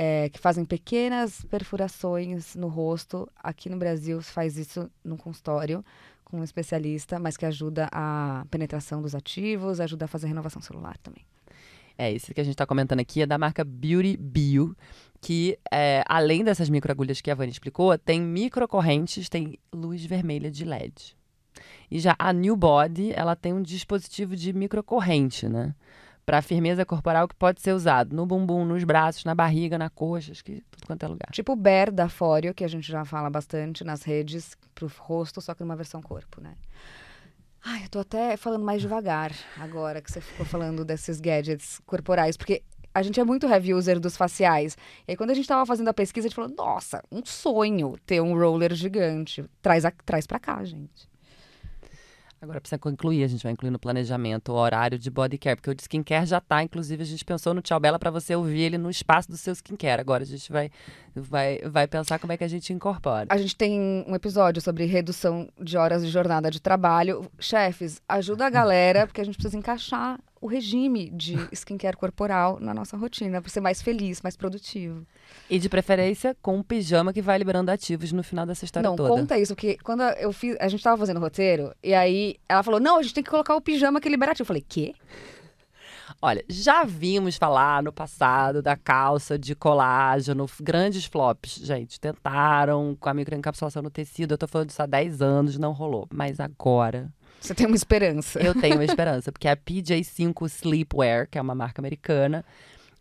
é, 0.00 0.28
que 0.28 0.38
fazem 0.38 0.64
pequenas 0.64 1.44
perfurações 1.46 2.54
no 2.54 2.68
rosto. 2.68 3.28
Aqui 3.34 3.68
no 3.68 3.76
Brasil 3.76 4.22
se 4.22 4.30
faz 4.30 4.56
isso 4.56 4.88
num 5.02 5.16
consultório 5.16 5.84
com 6.24 6.38
um 6.38 6.44
especialista, 6.44 7.18
mas 7.18 7.36
que 7.36 7.44
ajuda 7.44 7.88
a 7.90 8.46
penetração 8.48 9.02
dos 9.02 9.12
ativos, 9.12 9.80
ajuda 9.80 10.04
a 10.04 10.08
fazer 10.08 10.28
renovação 10.28 10.62
celular 10.62 10.96
também. 10.98 11.24
É, 11.96 12.12
esse 12.12 12.32
que 12.32 12.40
a 12.40 12.44
gente 12.44 12.54
está 12.54 12.64
comentando 12.64 13.00
aqui 13.00 13.22
é 13.22 13.26
da 13.26 13.36
marca 13.36 13.64
Beauty 13.64 14.16
Bio, 14.16 14.76
que 15.20 15.58
é, 15.68 16.04
além 16.06 16.44
dessas 16.44 16.70
microagulhas 16.70 17.20
que 17.20 17.28
a 17.28 17.34
Vani 17.34 17.50
explicou, 17.50 17.98
tem 17.98 18.20
microcorrentes, 18.20 19.28
tem 19.28 19.58
luz 19.72 20.04
vermelha 20.04 20.48
de 20.48 20.64
LED. 20.64 21.16
E 21.90 21.98
já 21.98 22.14
a 22.20 22.32
New 22.32 22.54
Body, 22.54 23.12
ela 23.16 23.34
tem 23.34 23.52
um 23.52 23.62
dispositivo 23.62 24.36
de 24.36 24.52
microcorrente, 24.52 25.48
né? 25.48 25.74
Para 26.28 26.42
firmeza 26.42 26.84
corporal 26.84 27.26
que 27.26 27.34
pode 27.34 27.62
ser 27.62 27.72
usado 27.72 28.14
no 28.14 28.26
bumbum, 28.26 28.62
nos 28.62 28.84
braços, 28.84 29.24
na 29.24 29.34
barriga, 29.34 29.78
na 29.78 29.88
coxa, 29.88 30.32
acho 30.32 30.44
que 30.44 30.62
tudo 30.70 30.86
quanto 30.86 31.02
é 31.02 31.08
lugar. 31.08 31.30
Tipo 31.32 31.52
o 31.52 31.56
Bear 31.56 31.90
da 31.90 32.06
Fório, 32.06 32.52
que 32.52 32.62
a 32.62 32.68
gente 32.68 32.86
já 32.86 33.02
fala 33.02 33.30
bastante 33.30 33.82
nas 33.82 34.02
redes, 34.02 34.54
pro 34.74 34.92
rosto, 34.98 35.40
só 35.40 35.54
que 35.54 35.62
numa 35.62 35.74
versão 35.74 36.02
corpo, 36.02 36.38
né? 36.42 36.54
Ai, 37.64 37.84
eu 37.84 37.88
tô 37.88 38.00
até 38.00 38.36
falando 38.36 38.62
mais 38.62 38.82
devagar 38.82 39.32
agora 39.56 40.02
que 40.02 40.12
você 40.12 40.20
ficou 40.20 40.44
falando 40.44 40.84
desses 40.84 41.18
gadgets 41.18 41.80
corporais, 41.86 42.36
porque 42.36 42.62
a 42.92 43.02
gente 43.02 43.18
é 43.18 43.24
muito 43.24 43.46
heavy 43.46 43.72
user 43.72 43.98
dos 43.98 44.14
faciais. 44.14 44.76
E 45.06 45.12
aí, 45.12 45.16
quando 45.16 45.30
a 45.30 45.34
gente 45.34 45.48
tava 45.48 45.64
fazendo 45.64 45.88
a 45.88 45.94
pesquisa, 45.94 46.26
a 46.26 46.28
gente 46.28 46.36
falou, 46.36 46.52
nossa, 46.54 47.02
um 47.10 47.24
sonho 47.24 47.96
ter 48.04 48.20
um 48.20 48.38
roller 48.38 48.74
gigante. 48.74 49.46
Traz, 49.62 49.86
a, 49.86 49.90
traz 50.04 50.26
pra 50.26 50.38
cá, 50.38 50.62
gente. 50.62 51.08
Agora 52.40 52.60
precisa 52.60 52.80
incluir, 52.88 53.24
a 53.24 53.26
gente 53.26 53.42
vai 53.42 53.50
incluir 53.50 53.70
no 53.70 53.80
planejamento 53.80 54.52
o 54.52 54.54
horário 54.54 54.96
de 54.96 55.10
body 55.10 55.36
care, 55.36 55.56
porque 55.56 55.70
o 55.70 55.74
de 55.74 55.82
skincare 55.82 56.24
já 56.24 56.40
tá, 56.40 56.62
inclusive 56.62 57.02
a 57.02 57.06
gente 57.06 57.24
pensou 57.24 57.52
no 57.52 57.60
Tchau 57.60 57.80
Bela 57.80 57.98
para 57.98 58.12
você 58.12 58.36
ouvir 58.36 58.60
ele 58.60 58.78
no 58.78 58.88
espaço 58.88 59.28
do 59.28 59.36
seu 59.36 59.52
skincare. 59.52 60.00
Agora 60.00 60.22
a 60.22 60.26
gente 60.26 60.52
vai, 60.52 60.70
vai, 61.20 61.58
vai 61.64 61.86
pensar 61.86 62.18
como 62.18 62.32
é 62.32 62.36
que 62.36 62.44
a 62.44 62.48
gente 62.48 62.72
incorpora. 62.72 63.26
A 63.28 63.36
gente 63.36 63.56
tem 63.56 64.04
um 64.06 64.14
episódio 64.14 64.60
sobre 64.60 64.84
redução 64.84 65.48
de 65.60 65.76
horas 65.76 66.04
de 66.04 66.10
jornada 66.10 66.50
de 66.50 66.60
trabalho. 66.60 67.30
Chefes, 67.38 68.00
ajuda 68.08 68.46
a 68.46 68.50
galera, 68.50 69.06
porque 69.06 69.20
a 69.20 69.24
gente 69.24 69.34
precisa 69.34 69.56
encaixar 69.56 70.18
o 70.40 70.46
regime 70.46 71.10
de 71.10 71.36
skincare 71.52 71.96
corporal 71.96 72.58
na 72.60 72.72
nossa 72.72 72.96
rotina, 72.96 73.40
para 73.40 73.50
ser 73.50 73.60
mais 73.60 73.82
feliz, 73.82 74.22
mais 74.22 74.36
produtivo. 74.36 75.06
E 75.50 75.58
de 75.58 75.68
preferência 75.68 76.36
com 76.40 76.56
um 76.56 76.62
pijama 76.62 77.12
que 77.12 77.20
vai 77.20 77.36
liberando 77.38 77.70
ativos 77.70 78.12
no 78.12 78.22
final 78.22 78.46
dessa 78.46 78.64
história 78.64 78.88
não, 78.88 78.96
toda. 78.96 79.08
conta 79.08 79.38
isso, 79.38 79.54
porque 79.54 79.76
quando 79.82 80.02
eu 80.02 80.32
fiz, 80.32 80.56
a 80.60 80.68
gente 80.68 80.82
tava 80.82 80.96
fazendo 80.96 81.16
o 81.16 81.20
roteiro, 81.20 81.74
e 81.82 81.92
aí 81.92 82.36
ela 82.48 82.62
falou: 82.62 82.80
não, 82.80 82.98
a 82.98 83.02
gente 83.02 83.14
tem 83.14 83.24
que 83.24 83.30
colocar 83.30 83.54
o 83.56 83.60
pijama 83.60 84.00
que 84.00 84.08
é 84.08 84.10
liberativo. 84.10 84.42
Eu 84.42 84.46
falei, 84.46 84.64
quê? 84.66 84.94
Olha, 86.20 86.44
já 86.48 86.84
vimos 86.84 87.36
falar 87.36 87.82
no 87.82 87.92
passado 87.92 88.62
da 88.62 88.76
calça 88.76 89.38
de 89.38 89.54
colágeno, 89.54 90.46
grandes 90.60 91.04
flops, 91.04 91.56
gente. 91.56 92.00
Tentaram 92.00 92.96
com 92.98 93.08
a 93.08 93.14
microencapsulação 93.14 93.82
no 93.82 93.90
tecido, 93.90 94.32
eu 94.34 94.38
tô 94.38 94.46
falando 94.48 94.68
disso 94.68 94.82
há 94.82 94.86
10 94.86 95.22
anos, 95.22 95.58
não 95.58 95.72
rolou. 95.72 96.06
Mas 96.12 96.40
agora 96.40 97.12
Você 97.40 97.54
tem 97.54 97.66
uma 97.66 97.76
esperança. 97.76 98.40
eu 98.40 98.54
tenho 98.54 98.74
uma 98.76 98.84
esperança, 98.86 99.30
porque 99.32 99.48
a 99.48 99.56
PJ5 99.56 100.46
Sleepwear, 100.46 101.28
que 101.30 101.38
é 101.38 101.40
uma 101.42 101.54
marca 101.54 101.80
americana, 101.80 102.44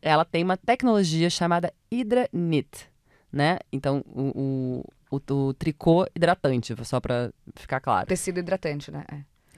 ela 0.01 0.23
tem 0.25 0.43
uma 0.43 0.57
tecnologia 0.57 1.29
chamada 1.29 1.73
Hydra 1.91 2.29
Knit, 2.31 2.87
né? 3.31 3.57
Então, 3.71 4.03
o, 4.07 4.83
o, 5.11 5.17
o, 5.17 5.33
o 5.47 5.53
tricô 5.53 6.05
hidratante, 6.15 6.75
só 6.83 6.99
pra 6.99 7.31
ficar 7.55 7.79
claro. 7.79 8.07
Tecido 8.07 8.39
hidratante, 8.39 8.91
né? 8.91 9.03
É. 9.11 9.17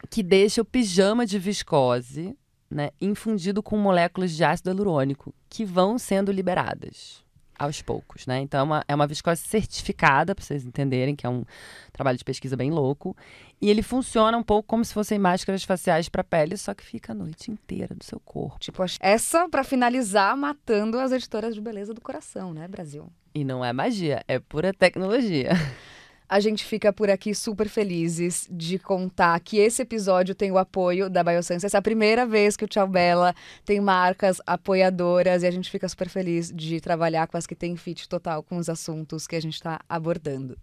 que 0.09 0.23
deixa 0.23 0.61
o 0.61 0.65
pijama 0.65 1.25
de 1.25 1.37
viscose 1.37 2.37
né, 2.69 2.91
infundido 3.01 3.63
com 3.63 3.77
moléculas 3.77 4.31
de 4.31 4.43
ácido 4.43 4.69
hialurônico 4.69 5.33
que 5.49 5.65
vão 5.65 5.97
sendo 5.97 6.31
liberadas 6.31 7.23
aos 7.59 7.81
poucos, 7.81 8.25
né? 8.25 8.39
Então 8.39 8.61
é 8.61 8.63
uma, 8.63 8.85
é 8.87 8.95
uma 8.95 9.05
viscose 9.05 9.41
certificada, 9.41 10.33
para 10.33 10.43
vocês 10.43 10.65
entenderem, 10.65 11.13
que 11.13 11.25
é 11.25 11.29
um 11.29 11.43
trabalho 11.91 12.17
de 12.17 12.23
pesquisa 12.23 12.55
bem 12.55 12.71
louco. 12.71 13.15
E 13.61 13.69
ele 13.69 13.83
funciona 13.83 14.37
um 14.37 14.43
pouco 14.43 14.65
como 14.65 14.85
se 14.85 14.93
fossem 14.93 15.19
máscaras 15.19 15.65
faciais 15.65 16.07
para 16.07 16.23
pele, 16.23 16.55
só 16.55 16.73
que 16.73 16.83
fica 16.83 17.11
a 17.11 17.15
noite 17.15 17.51
inteira 17.51 17.93
do 17.93 18.03
seu 18.03 18.19
corpo. 18.21 18.57
Tipo, 18.59 18.81
essa, 19.01 19.49
pra 19.49 19.65
finalizar, 19.65 20.37
matando 20.37 20.97
as 20.97 21.11
editoras 21.11 21.53
de 21.53 21.59
beleza 21.59 21.93
do 21.93 21.99
coração, 21.99 22.53
né, 22.53 22.65
Brasil? 22.67 23.11
E 23.35 23.43
não 23.43 23.63
é 23.63 23.73
magia, 23.73 24.23
é 24.27 24.39
pura 24.39 24.73
tecnologia. 24.73 25.49
A 26.29 26.39
gente 26.39 26.63
fica 26.63 26.93
por 26.93 27.09
aqui 27.09 27.33
super 27.33 27.67
felizes 27.67 28.47
de 28.51 28.77
contar 28.77 29.39
que 29.39 29.57
esse 29.57 29.81
episódio 29.81 30.35
tem 30.35 30.51
o 30.51 30.59
apoio 30.59 31.09
da 31.09 31.23
Biosense. 31.23 31.65
Essa 31.65 31.77
é 31.77 31.79
a 31.79 31.81
primeira 31.81 32.23
vez 32.23 32.55
que 32.55 32.63
o 32.63 32.67
Tchau 32.67 32.87
Bela 32.87 33.33
tem 33.65 33.81
marcas 33.81 34.39
apoiadoras 34.45 35.41
e 35.41 35.47
a 35.47 35.51
gente 35.51 35.71
fica 35.71 35.89
super 35.89 36.07
feliz 36.07 36.51
de 36.53 36.79
trabalhar 36.79 37.25
com 37.25 37.35
as 37.35 37.47
que 37.47 37.55
têm 37.55 37.75
fit 37.75 38.07
total 38.07 38.43
com 38.43 38.57
os 38.57 38.69
assuntos 38.69 39.25
que 39.25 39.35
a 39.35 39.41
gente 39.41 39.55
está 39.55 39.79
abordando. 39.89 40.55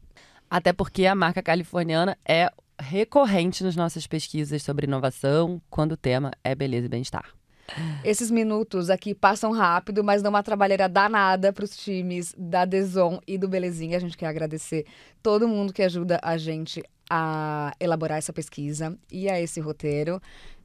Até 0.48 0.72
porque 0.72 1.04
a 1.04 1.16
marca 1.16 1.42
californiana 1.42 2.16
é 2.24 2.48
recorrente 2.78 3.64
nas 3.64 3.74
nossas 3.74 4.06
pesquisas 4.06 4.62
sobre 4.62 4.86
inovação, 4.86 5.60
quando 5.68 5.92
o 5.92 5.96
tema 5.96 6.30
é 6.44 6.54
beleza 6.54 6.86
e 6.86 6.88
bem-estar. 6.88 7.35
Esses 8.04 8.30
minutos 8.30 8.90
aqui 8.90 9.14
passam 9.14 9.52
rápido, 9.52 10.04
mas 10.04 10.22
dão 10.22 10.30
uma 10.30 10.42
trabalheira 10.42 10.88
danada 10.88 11.52
para 11.52 11.64
os 11.64 11.76
times 11.76 12.34
da 12.36 12.64
Deson 12.64 13.20
e 13.26 13.36
do 13.36 13.48
Belezinha. 13.48 13.96
A 13.96 14.00
gente 14.00 14.16
quer 14.16 14.26
agradecer 14.26 14.86
todo 15.22 15.48
mundo 15.48 15.72
que 15.72 15.82
ajuda 15.82 16.20
a 16.22 16.36
gente 16.36 16.82
a 17.10 17.72
elaborar 17.78 18.18
essa 18.18 18.32
pesquisa 18.32 18.96
e 19.10 19.28
a 19.28 19.40
esse 19.40 19.60
roteiro. 19.60 20.20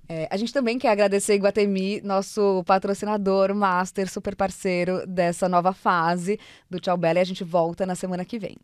É, 0.10 0.28
a 0.30 0.36
gente 0.36 0.52
também 0.52 0.78
quer 0.78 0.90
agradecer 0.90 1.36
Iguatemi, 1.36 2.02
nosso 2.02 2.64
patrocinador, 2.66 3.56
master, 3.56 4.12
super 4.12 4.36
parceiro 4.36 5.06
dessa 5.08 5.48
nova 5.48 5.74
fase 5.74 6.40
do 6.70 6.80
Tchau 6.80 6.98
Bela. 6.98 7.20
E 7.20 7.22
a 7.22 7.26
gente 7.26 7.44
volta 7.44 7.86
na 7.86 7.96
semana 7.96 8.26
que 8.26 8.38
vem. 8.38 8.58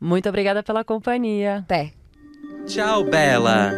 Muito 0.00 0.28
obrigada 0.28 0.62
pela 0.62 0.84
companhia. 0.84 1.58
Até! 1.58 1.92
Tchau, 2.66 3.04
Bela! 3.04 3.72